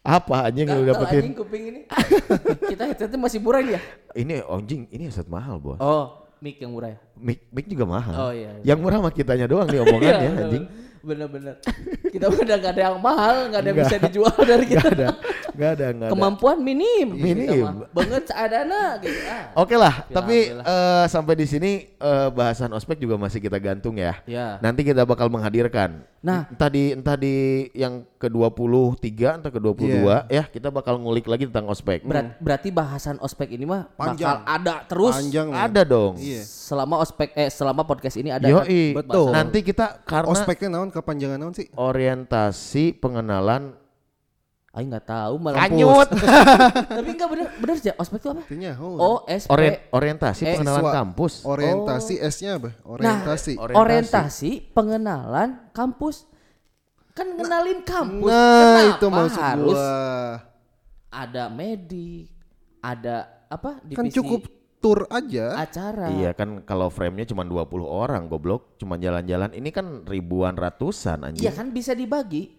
Apa 0.00 0.48
anjing 0.48 0.64
Nggak 0.64 0.80
lu 0.80 0.84
dapetin? 0.86 1.20
anjing 1.20 1.36
kuping 1.36 1.62
ini 1.66 1.80
kita 2.72 2.82
headsetnya 2.88 3.18
masih 3.20 3.36
murah 3.38 3.60
ya 3.60 3.80
Ini 4.12 4.40
anjing, 4.42 4.88
ini 4.88 5.02
headset 5.06 5.28
mahal, 5.28 5.60
Bos. 5.60 5.76
oh 5.76 6.24
mic 6.40 6.56
yang 6.56 6.72
murah 6.72 6.96
ya 6.96 6.98
Mic, 7.14 7.44
mic 7.52 7.68
juga 7.68 7.84
mahal. 7.84 8.14
Oh, 8.16 8.32
iya, 8.32 8.48
iya. 8.56 8.72
Yang 8.72 8.78
murah 8.80 8.98
mah 8.98 9.12
kitanya 9.12 9.44
doang 9.44 9.68
nih 9.68 9.76
omongannya 9.78 10.08
Iya, 10.24 10.40
anjing. 10.40 10.64
Bener-bener 11.02 11.54
kita 12.06 12.26
udah 12.26 12.56
gak 12.56 12.72
ada 12.72 12.82
yang 12.86 12.98
mahal 12.98 13.48
gak 13.48 13.58
ada 13.58 13.68
yang 13.68 13.78
bisa 13.78 13.96
dijual 13.98 14.36
dari 14.38 14.66
kita 14.66 14.78
Gak 14.80 14.92
ada, 14.92 15.08
gak 15.52 15.70
ada, 15.70 15.86
gak 15.88 16.06
ada. 16.06 16.10
kemampuan 16.10 16.56
minim 16.58 17.08
Minim. 17.10 17.62
mah. 17.62 17.88
banget 17.90 18.22
seadana 18.26 18.82
gitu 18.98 19.20
ah 19.24 19.44
Oke 19.56 19.74
lah, 19.74 20.06
tapi 20.06 20.52
Alhamdulillah. 20.52 21.02
eh, 21.02 21.06
sampai 21.06 21.34
di 21.34 21.46
sini 21.46 21.70
eh, 21.90 22.28
bahasan 22.30 22.70
ospek 22.70 22.96
juga 22.96 23.16
masih 23.16 23.38
kita 23.38 23.58
gantung 23.58 23.96
ya. 23.96 24.14
Ya. 24.24 24.56
Nanti 24.60 24.80
kita 24.82 25.02
bakal 25.02 25.26
menghadirkan. 25.26 26.06
Nah. 26.20 26.44
entah 26.46 26.68
di 26.68 26.92
entah 26.92 27.16
di 27.16 27.34
yang 27.72 28.04
ke-23 28.14 29.08
entah 29.34 29.48
ke-22 29.50 30.04
ya, 30.28 30.44
kita 30.44 30.68
bakal 30.68 30.96
ngulik 30.96 31.24
lagi 31.24 31.44
tentang 31.44 31.66
ospek. 31.66 32.04
Berat- 32.04 32.36
berarti 32.38 32.68
bahasan 32.70 33.16
ospek 33.18 33.50
ini 33.50 33.64
mah 33.64 33.88
Panjang. 33.90 34.38
bakal 34.38 34.46
ada 34.46 34.74
terus 34.84 35.16
Panjang. 35.16 35.48
men. 35.48 35.58
Ada 35.60 35.82
dong. 35.82 36.14
Iya. 36.16 36.42
Selama 36.70 37.02
ospek 37.02 37.34
eh 37.34 37.50
selama 37.50 37.82
podcast 37.82 38.14
ini 38.14 38.30
ada 38.30 38.46
kan? 38.46 38.62
Yoi, 38.62 38.94
Betul. 38.94 39.34
Nanti 39.34 39.58
kita 39.60 40.06
karena 40.06 40.30
Ospeknya 40.30 40.68
naon 40.70 40.88
kepanjangan 40.88 41.34
naon 41.36 41.50
sih? 41.50 41.66
orientasi 41.74 42.94
pengenalan 42.94 43.74
Aing 44.70 44.86
nggak 44.86 45.02
tahu 45.04 45.34
malah 45.36 45.66
kanyut. 45.66 46.06
tapi 46.94 47.10
enggak 47.10 47.26
bener 47.26 47.50
bener 47.58 47.74
sih 47.74 47.90
ospek 47.90 48.22
itu 48.22 48.28
apa 48.30 48.40
Artinya 48.40 48.72
oh, 48.78 48.94
O 48.94 49.10
S 49.26 49.42
P 49.42 49.50
Orien- 49.50 49.82
orientasi 49.90 50.40
Eh, 50.40 50.54
pengenalan 50.54 50.78
siswa. 50.80 50.92
kampus. 50.94 51.32
Orientasi 51.42 52.14
S-nya 52.22 52.50
apa? 52.54 52.70
Orientasi. 52.80 53.52
Orientasi. 53.58 53.74
orientasi 53.74 54.50
pengenalan 54.70 55.48
kampus 55.74 56.22
kan 57.10 57.26
ngenalin 57.28 57.82
kampus 57.82 58.30
Nah, 58.30 58.46
Kenapa 58.46 58.80
itu 58.86 59.06
maksud 59.10 59.42
harus 59.42 59.74
gua. 59.74 59.98
ada 61.10 61.44
medik 61.50 62.30
ada 62.78 63.16
apa 63.50 63.82
Kan 63.90 64.06
divisi 64.06 64.14
cukup 64.14 64.40
tour 64.80 65.04
aja. 65.12 65.60
acara. 65.60 66.08
Iya 66.08 66.32
kan 66.32 66.64
kalau 66.64 66.88
frame-nya 66.88 67.28
cuma 67.28 67.44
20 67.44 67.84
orang 67.84 68.26
goblok, 68.26 68.80
cuma 68.80 68.96
jalan-jalan. 68.96 69.52
Ini 69.52 69.70
kan 69.70 70.08
ribuan 70.08 70.56
ratusan 70.56 71.28
anjing. 71.28 71.44
Iya 71.44 71.52
kan 71.52 71.68
bisa 71.70 71.92
dibagi. 71.92 72.56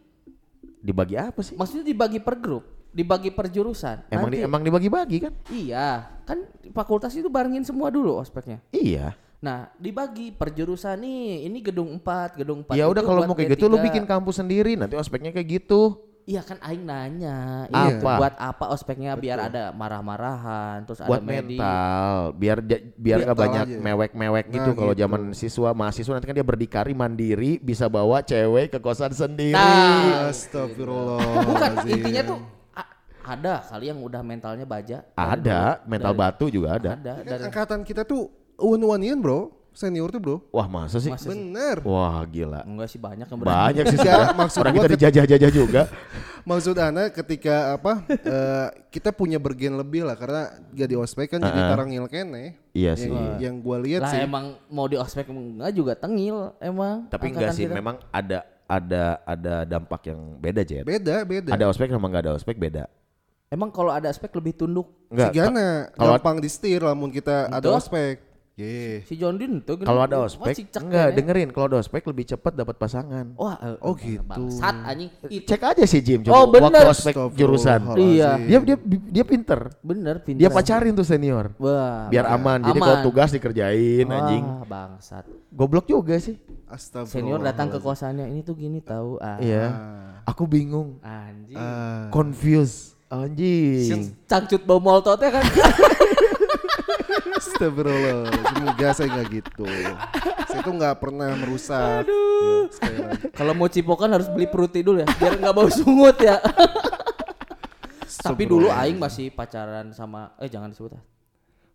Dibagi 0.81 1.17
apa 1.17 1.41
sih? 1.41 1.57
Maksudnya 1.57 1.85
dibagi 1.85 2.21
per 2.21 2.37
grup, 2.37 2.65
dibagi 2.93 3.33
per 3.33 3.49
jurusan. 3.49 4.05
Emang 4.09 4.29
di, 4.29 4.37
emang 4.41 4.61
dibagi-bagi 4.61 5.17
kan? 5.21 5.33
Iya, 5.49 6.21
kan 6.25 6.45
fakultas 6.73 7.13
itu 7.17 7.29
barengin 7.29 7.65
semua 7.65 7.89
dulu 7.89 8.17
ospeknya. 8.17 8.61
Iya. 8.73 9.17
Nah, 9.41 9.73
dibagi 9.81 10.29
per 10.29 10.53
jurusan 10.53 11.01
nih, 11.01 11.49
ini 11.49 11.65
gedung 11.65 11.89
4, 11.97 12.37
gedung 12.37 12.61
4. 12.61 12.77
Ya 12.77 12.85
udah 12.85 13.01
kalau 13.01 13.25
mau 13.25 13.33
kayak 13.33 13.57
gitu 13.57 13.65
lu 13.65 13.81
D3. 13.81 13.85
bikin 13.89 14.03
kampus 14.05 14.37
sendiri 14.37 14.77
nanti 14.77 14.93
ospeknya 14.93 15.33
kayak 15.33 15.65
gitu. 15.65 15.97
Iya 16.23 16.41
kan 16.41 16.61
aing 16.61 16.83
nanya, 16.83 17.65
Apa? 17.65 17.81
ini 17.81 17.89
buat 17.97 18.33
apa 18.35 18.65
ospeknya 18.69 19.15
biar 19.15 19.41
ada 19.41 19.63
marah-marahan, 19.71 20.85
terus 20.85 21.01
buat 21.01 21.17
ada 21.17 21.25
medi. 21.25 21.57
mental 21.57 22.13
biar 22.33 22.57
ja- 22.61 22.83
biar 22.93 23.17
nggak 23.21 23.39
banyak 23.39 23.65
mewek-mewek 23.75 24.45
Nah, 24.45 24.53
gitu 24.53 24.69
kalau 24.75 24.93
gitu. 24.93 25.01
zaman 25.01 25.21
siswa 25.33 25.69
mahasiswa 25.71 26.13
nanti 26.13 26.25
kan 26.25 26.37
dia 26.37 26.45
berdikari 26.45 26.93
mandiri 26.93 27.57
bisa 27.57 27.87
bawa 27.87 28.21
cewek 28.21 28.69
ke 28.69 28.79
kosan 28.79 29.09
sendiri. 29.11 29.57
Nah, 29.57 30.29
Astagfirullah. 30.29 31.25
bukan 31.43 31.71
intinya 31.85 32.21
tuh 32.23 32.39
ada 33.21 33.53
kali 33.63 33.85
yang 33.87 33.99
udah 33.99 34.21
mentalnya 34.21 34.63
baja. 34.63 35.01
Ada 35.11 35.81
mental 35.83 36.11
Dari- 36.11 36.21
batu 36.21 36.45
juga 36.47 36.69
ada. 36.75 36.89
Ada, 36.95 37.13
Kan 37.17 37.25
dari 37.27 37.43
angkatan 37.43 37.79
kita 37.81 38.01
tuh 38.01 38.29
uan-uanian 38.57 39.17
bro, 39.17 39.49
senior 39.71 40.07
tuh 40.07 40.19
bro. 40.19 40.37
Wah 40.49 40.67
masa 40.67 40.99
sih? 40.99 41.07
Masa 41.07 41.27
sih? 41.27 41.31
Bener. 41.31 41.79
Wah 41.81 42.19
gila. 42.23 42.61
enggak 42.63 42.87
sih 42.87 42.97
banyak 42.97 43.23
yang 43.23 43.39
berani. 43.39 43.55
Banyak 43.55 43.85
sih 43.87 43.97
Enggak, 43.97 44.05
sebenarnya. 44.13 44.37
maksud 44.37 44.59
Orang 44.59 44.73
kita 44.73 44.87
dijajah-jajah 44.89 45.51
juga. 45.51 45.81
Maksud 46.41 46.73
Ana 46.73 47.03
ketika 47.07 47.77
apa 47.77 48.01
eh, 48.33 48.67
kita 48.89 49.13
punya 49.13 49.37
bergen 49.37 49.77
lebih 49.77 50.01
lah 50.01 50.17
karena 50.17 50.49
gak 50.73 50.89
di 50.89 50.97
ospek 50.97 51.29
kan 51.29 51.39
jadi 51.39 51.61
tarangil 51.69 52.09
kene. 52.09 52.57
Iya 52.73 52.97
Yang, 52.97 52.99
sih. 52.99 53.13
yang 53.39 53.55
gua 53.61 53.77
lihat 53.77 54.01
Lah 54.01 54.11
sih. 54.11 54.25
emang 54.25 54.45
mau 54.65 54.89
di 54.89 54.97
ospek 54.97 55.29
enggak 55.29 55.69
juga 55.69 55.93
tengil 55.93 56.49
emang. 56.57 57.05
Tapi 57.07 57.29
enggak 57.29 57.53
sih, 57.53 57.69
kita. 57.69 57.77
memang 57.77 58.01
ada 58.09 58.41
ada 58.65 59.21
ada 59.21 59.55
dampak 59.63 60.01
yang 60.07 60.19
beda 60.35 60.65
Jet. 60.65 60.81
Beda, 60.81 61.21
beda. 61.21 61.53
Ada 61.53 61.69
ospek 61.69 61.93
sama 61.93 62.09
nggak 62.09 62.23
ada 62.25 62.33
ospek 62.33 62.57
beda. 62.57 62.89
Emang 63.45 63.69
kalau 63.69 63.91
ada 63.91 64.09
ospek 64.09 64.33
lebih 64.33 64.57
tunduk. 64.57 64.89
Enggak. 65.13 65.35
Sigana 65.35 65.93
kalau- 65.93 66.17
gampang 66.17 66.41
di 66.41 66.49
setir 66.49 66.81
lamun 66.81 67.13
kita 67.13 67.53
ada 67.53 67.69
ospek. 67.69 68.30
Ye. 68.61 69.01
Si 69.03 69.17
John 69.17 69.35
Din 69.35 69.57
tuh 69.59 69.81
Kalau 69.81 70.05
ada 70.05 70.21
ospek, 70.21 70.53
enggak 70.77 71.17
dengerin. 71.17 71.49
Kalau 71.49 71.65
ada 71.65 71.77
ospek 71.81 72.05
lebih 72.05 72.25
cepat 72.27 72.53
dapat 72.53 72.77
pasangan. 72.77 73.33
Wah, 73.33 73.57
eh, 73.57 73.75
Oh, 73.81 73.97
eh, 73.97 74.21
gitu. 74.21 74.21
Bangsat 74.23 74.75
anjing. 74.85 75.09
Itu 75.25 75.49
Cek 75.49 75.61
aja 75.65 75.83
sih 75.83 75.99
Jim 75.99 76.21
Oh, 76.23 76.45
coba 76.45 76.61
waktu 76.61 76.77
bener. 76.77 76.85
ospek 76.87 77.13
jurusan. 77.33 77.79
Iya. 77.97 78.29
Dia 78.37 78.59
dia 78.61 78.77
dia 78.85 79.23
pinter. 79.25 79.59
bener 79.81 80.21
pintar. 80.21 80.39
Dia 80.39 80.49
pacarin 80.53 80.93
tuh 80.93 81.03
senior. 81.03 81.57
Wah, 81.57 82.05
Biar 82.07 82.29
aman. 82.29 82.61
Jadi 82.61 82.79
kalau 82.79 82.97
tugas 83.01 83.29
dikerjain 83.33 84.05
Wah, 84.05 84.17
anjing. 84.21 84.43
bangsat. 84.63 85.25
Goblok 85.49 85.89
juga 85.89 86.15
sih. 86.15 86.37
Astagfirullah. 86.65 87.09
Senior 87.09 87.39
datang 87.41 87.67
ke 87.67 87.81
kosannya 87.81 88.29
ini 88.29 88.45
tuh 88.45 88.53
gini 88.53 88.79
tahu 88.79 89.17
ah. 89.17 89.41
Iya. 89.41 89.65
Aku 90.23 90.45
bingung. 90.45 91.01
Anjing. 91.01 91.57
Ah. 91.57 92.07
Confused. 92.13 92.93
Anjing. 93.09 94.15
Cangcut 94.23 94.63
bau 94.63 94.79
molototnya 94.79 95.33
kan. 95.33 95.43
Astagfirullah. 97.51 98.31
Semoga 98.49 98.87
saya 98.91 99.07
nggak 99.11 99.27
gitu. 99.29 99.65
Saya 100.47 100.61
tuh 100.61 100.73
nggak 100.73 100.95
pernah 100.97 101.29
merusak. 101.35 102.03
Ya, 102.03 102.57
sekali 102.71 102.97
lagi. 102.97 103.23
Kalau 103.31 103.53
mau 103.53 103.67
cipokan 103.67 104.09
harus 104.09 104.27
beli 104.27 104.47
fruity 104.47 104.81
dulu 104.81 105.03
ya, 105.03 105.07
biar 105.11 105.33
nggak 105.37 105.53
bau 105.53 105.69
sungut 105.69 106.17
ya. 106.17 106.39
Tapi 108.21 108.43
dulu 108.45 108.67
aing 108.69 108.97
masih 108.97 109.29
pacaran 109.29 109.89
sama 109.91 110.35
eh 110.37 110.45
jangan 110.45 110.69
disebut 110.69 110.93
ah. 110.93 111.03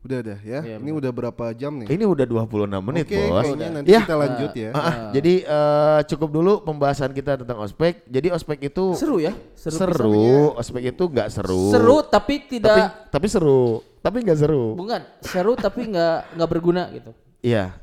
Udah 0.06 0.22
dah 0.22 0.38
ya. 0.38 0.60
Iya, 0.62 0.76
Ini 0.78 0.90
udah 0.94 1.10
berapa 1.10 1.50
jam 1.50 1.82
nih? 1.82 1.90
Ini 1.90 2.06
udah 2.06 2.22
26 2.22 2.78
menit, 2.78 3.10
Oke, 3.10 3.18
Bos. 3.26 3.42
kayaknya 3.42 3.68
nanti 3.74 3.90
Ya. 3.90 4.00
kita 4.06 4.14
lanjut 4.14 4.52
ya. 4.54 4.70
Ah, 4.70 4.78
ah, 4.78 4.92
jadi 5.10 5.34
eh, 5.42 6.00
cukup 6.06 6.28
dulu 6.30 6.52
pembahasan 6.62 7.10
kita 7.10 7.42
tentang 7.42 7.58
ospek. 7.58 8.06
Jadi 8.06 8.30
ospek 8.30 8.70
itu 8.70 8.94
Seru 8.94 9.18
ya? 9.18 9.34
Seru. 9.58 9.74
seru. 9.74 10.22
Ospek 10.54 10.94
itu 10.94 11.04
nggak 11.10 11.26
seru. 11.26 11.74
Seru 11.74 11.96
tapi 12.06 12.38
Tapi 12.38 12.50
tidak 12.54 13.10
tapi 13.10 13.26
seru. 13.26 13.82
Tapi 14.06 14.16
nggak 14.22 14.38
seru. 14.38 14.78
bukan 14.78 15.02
seru 15.18 15.52
tapi 15.58 15.90
nggak 15.90 16.38
nggak 16.38 16.48
berguna 16.50 16.82
gitu. 16.94 17.10
Iya. 17.42 17.74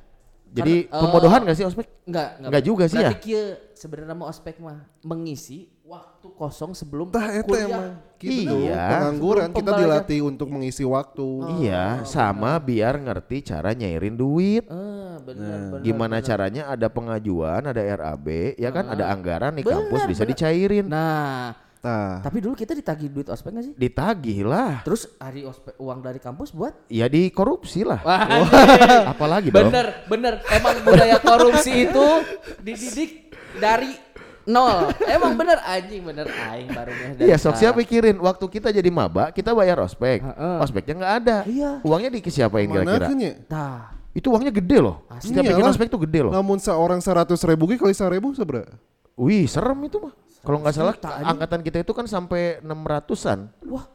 Jadi 0.54 0.86
Karena, 0.86 0.96
eh, 0.96 1.02
pemodohan 1.02 1.40
nggak 1.44 1.58
sih 1.58 1.66
ospek? 1.66 1.88
Enggak, 2.06 2.28
Nggak 2.46 2.64
juga 2.64 2.84
sih 2.86 3.02
ya? 3.02 3.10
Berarti 3.10 3.26
kieu 3.26 3.44
sebenarnya 3.74 4.16
mau 4.16 4.30
ospek 4.30 4.62
mah 4.62 4.86
mengisi 5.02 5.66
waktu 5.84 6.28
kosong 6.40 6.72
sebelum 6.78 7.10
Tah 7.10 7.42
kuliah. 7.42 7.66
emang 7.68 7.90
gitu. 8.22 8.56
Iya. 8.70 8.86
Pengangguran 8.88 9.50
kita 9.52 9.72
dilatih 9.76 10.20
untuk 10.24 10.48
mengisi 10.54 10.86
waktu. 10.86 11.28
Iya, 11.60 12.06
sama 12.06 12.56
biar 12.62 13.02
ngerti 13.02 13.50
cara 13.50 13.74
nyairin 13.74 14.14
duit. 14.16 14.64
Ah, 14.70 15.18
benar, 15.20 15.74
benar. 15.74 15.82
Gimana 15.84 16.18
caranya 16.22 16.64
ada 16.70 16.88
pengajuan, 16.88 17.66
ada 17.68 17.82
RAB, 17.82 18.56
ya 18.56 18.70
kan 18.70 18.94
ada 18.94 19.10
anggaran 19.10 19.58
di 19.58 19.66
kampus 19.66 20.06
bisa 20.06 20.24
dicairin. 20.24 20.86
Nah, 20.86 21.52
Tapi 22.24 22.40
dulu 22.40 22.56
kita 22.56 22.72
ditagih 22.72 23.12
duit 23.12 23.28
ospek 23.28 23.52
nggak 23.52 23.66
sih? 23.68 23.74
Ditagih 23.76 24.48
lah. 24.48 24.80
Terus 24.88 25.12
hari 25.20 25.44
ospek 25.44 25.76
uang 25.76 26.00
dari 26.00 26.16
kampus 26.16 26.56
buat? 26.56 26.72
Ya 26.88 27.12
dikorupsi 27.12 27.84
lah. 27.84 28.00
Wah, 28.08 28.24
Apalagi 29.12 29.52
dong. 29.52 29.68
bener, 29.68 30.08
bener. 30.08 30.34
Emang 30.48 30.80
budaya 30.80 31.20
korupsi 31.20 31.92
itu 31.92 32.08
dididik 32.64 33.36
dari 33.60 33.92
nol. 34.48 34.96
Emang 35.04 35.36
bener 35.36 35.60
anjing, 35.60 36.08
bener 36.08 36.24
aing 36.32 36.72
baru 36.72 36.92
Iya, 37.20 37.36
sok 37.36 37.60
siapa 37.60 37.76
pikirin 37.84 38.16
waktu 38.16 38.46
kita 38.48 38.72
jadi 38.72 38.88
maba, 38.88 39.36
kita 39.36 39.52
bayar 39.52 39.84
ospek. 39.84 40.24
Heeh. 40.24 40.58
Ospeknya 40.64 40.94
nggak 41.04 41.14
ada. 41.20 41.38
Iya. 41.44 41.84
Uangnya 41.84 42.16
di 42.16 42.24
siapain 42.24 42.72
kira-kira? 42.72 43.12
Tah, 43.52 43.92
Itu 44.16 44.32
uangnya 44.32 44.56
gede 44.56 44.80
loh. 44.80 45.04
Setiap 45.20 45.44
bikin 45.52 45.68
ospek 45.68 45.92
tuh 45.92 46.00
gede 46.08 46.24
loh. 46.24 46.32
Namun 46.32 46.64
seorang 46.64 47.04
seratus 47.04 47.44
ribu 47.44 47.68
kali 47.76 47.92
seribu 47.92 48.32
seberapa? 48.32 48.72
Wih, 49.20 49.52
serem 49.52 49.78
itu 49.84 50.00
mah. 50.00 50.23
Kalau 50.44 50.58
nggak 50.60 50.76
salah 50.76 50.96
angkatan 51.24 51.64
kita 51.64 51.80
itu 51.80 51.92
kan 51.92 52.04
sampai 52.04 52.60
600-an. 52.60 53.40
wah. 53.66 53.88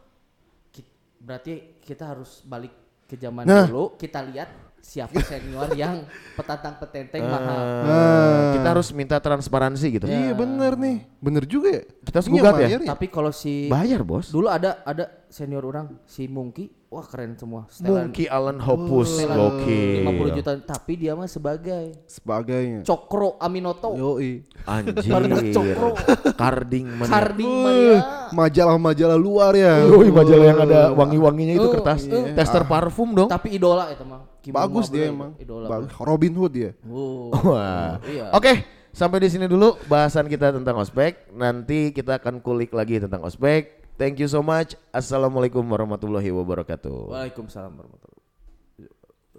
Berarti 1.19 1.77
kita 1.79 2.17
harus 2.17 2.41
balik 2.43 2.73
ke 3.05 3.13
zaman 3.15 3.45
Nah. 3.45 3.69
dulu, 3.69 3.99
kita 4.01 4.25
lihat 4.25 4.49
siapa 4.79 5.19
senior 5.21 5.69
yang 5.77 6.07
petantang 6.33 6.81
petenteng 6.81 7.21
mahal. 7.21 7.59
Eh, 7.85 8.43
Kita 8.57 8.69
harus 8.73 8.89
minta 8.95 9.21
transparansi 9.21 9.87
gitu. 9.93 10.07
Iya 10.09 10.33
bener 10.33 10.79
nih. 10.79 11.05
Bener 11.21 11.45
juga 11.45 11.69
ya. 11.69 11.83
Kita 11.85 12.17
harus 12.23 12.29
Ini 12.31 12.37
gugat 12.39 12.55
ya? 12.55 12.61
bayar 12.65 12.81
Tapi 12.87 13.07
kalau 13.11 13.29
si 13.29 13.69
Bayar, 13.69 14.01
Bos. 14.07 14.33
dulu 14.33 14.49
ada 14.49 14.81
ada 14.87 15.05
senior 15.29 15.67
orang 15.67 16.01
si 16.09 16.25
Mungki, 16.31 16.71
wah 16.89 17.05
keren 17.05 17.37
semua. 17.37 17.69
Setelan 17.69 18.09
Mungki 18.09 18.25
Alan 18.33 18.59
Hopus, 18.65 19.21
setelan 19.21 19.37
gokil. 19.37 20.09
50 20.09 20.37
juta, 20.41 20.51
tapi 20.65 20.93
dia 20.97 21.13
mah 21.13 21.29
sebagai 21.29 21.85
Sebagainya. 22.09 22.81
Cokro 22.83 23.37
Aminoto. 23.37 23.93
Yoi. 23.93 24.41
Anjir. 24.65 25.53
Cokro. 25.53 25.93
Karding 26.33 26.87
mana? 26.89 27.11
Harding 27.13 27.53
Mania. 27.53 27.99
Majalah-majalah 28.33 29.19
luar 29.21 29.53
ya. 29.53 29.85
Wih, 29.85 30.09
majalah 30.09 30.47
yang 30.49 30.61
ada 30.65 30.81
wangi-wanginya 30.97 31.55
itu 31.61 31.69
kertas. 31.77 32.09
uh. 32.09 32.33
Tester 32.33 32.65
parfum 32.65 33.13
dong. 33.13 33.29
Tapi 33.29 33.61
idola 33.61 33.93
itu 33.93 34.05
mah. 34.09 34.25
Kim 34.41 34.57
Bagus 34.57 34.89
dia 34.89 35.13
bener, 35.13 35.15
emang. 35.15 35.31
Idola. 35.37 35.67
Bagus. 35.69 35.93
Robin 36.01 36.33
Hood 36.41 36.53
dia. 36.57 36.71
Wow. 36.89 37.37
Wah. 37.53 38.01
Iya. 38.09 38.33
Oke, 38.33 38.65
sampai 38.97 39.21
di 39.21 39.29
sini 39.29 39.45
dulu 39.45 39.77
bahasan 39.93 40.25
kita 40.25 40.57
tentang 40.57 40.81
ospek. 40.81 41.29
Nanti 41.37 41.93
kita 41.93 42.17
akan 42.17 42.41
kulik 42.41 42.73
lagi 42.73 42.97
tentang 42.97 43.21
ospek. 43.29 43.78
Thank 43.99 44.23
you 44.23 44.31
so 44.31 44.47
much. 44.47 44.79
Assalamualaikum 44.95 45.67
warahmatullahi 45.67 46.31
wabarakatuh. 46.31 47.11
Waalaikumsalam 47.11 47.75
warahmatullahi 47.75 48.18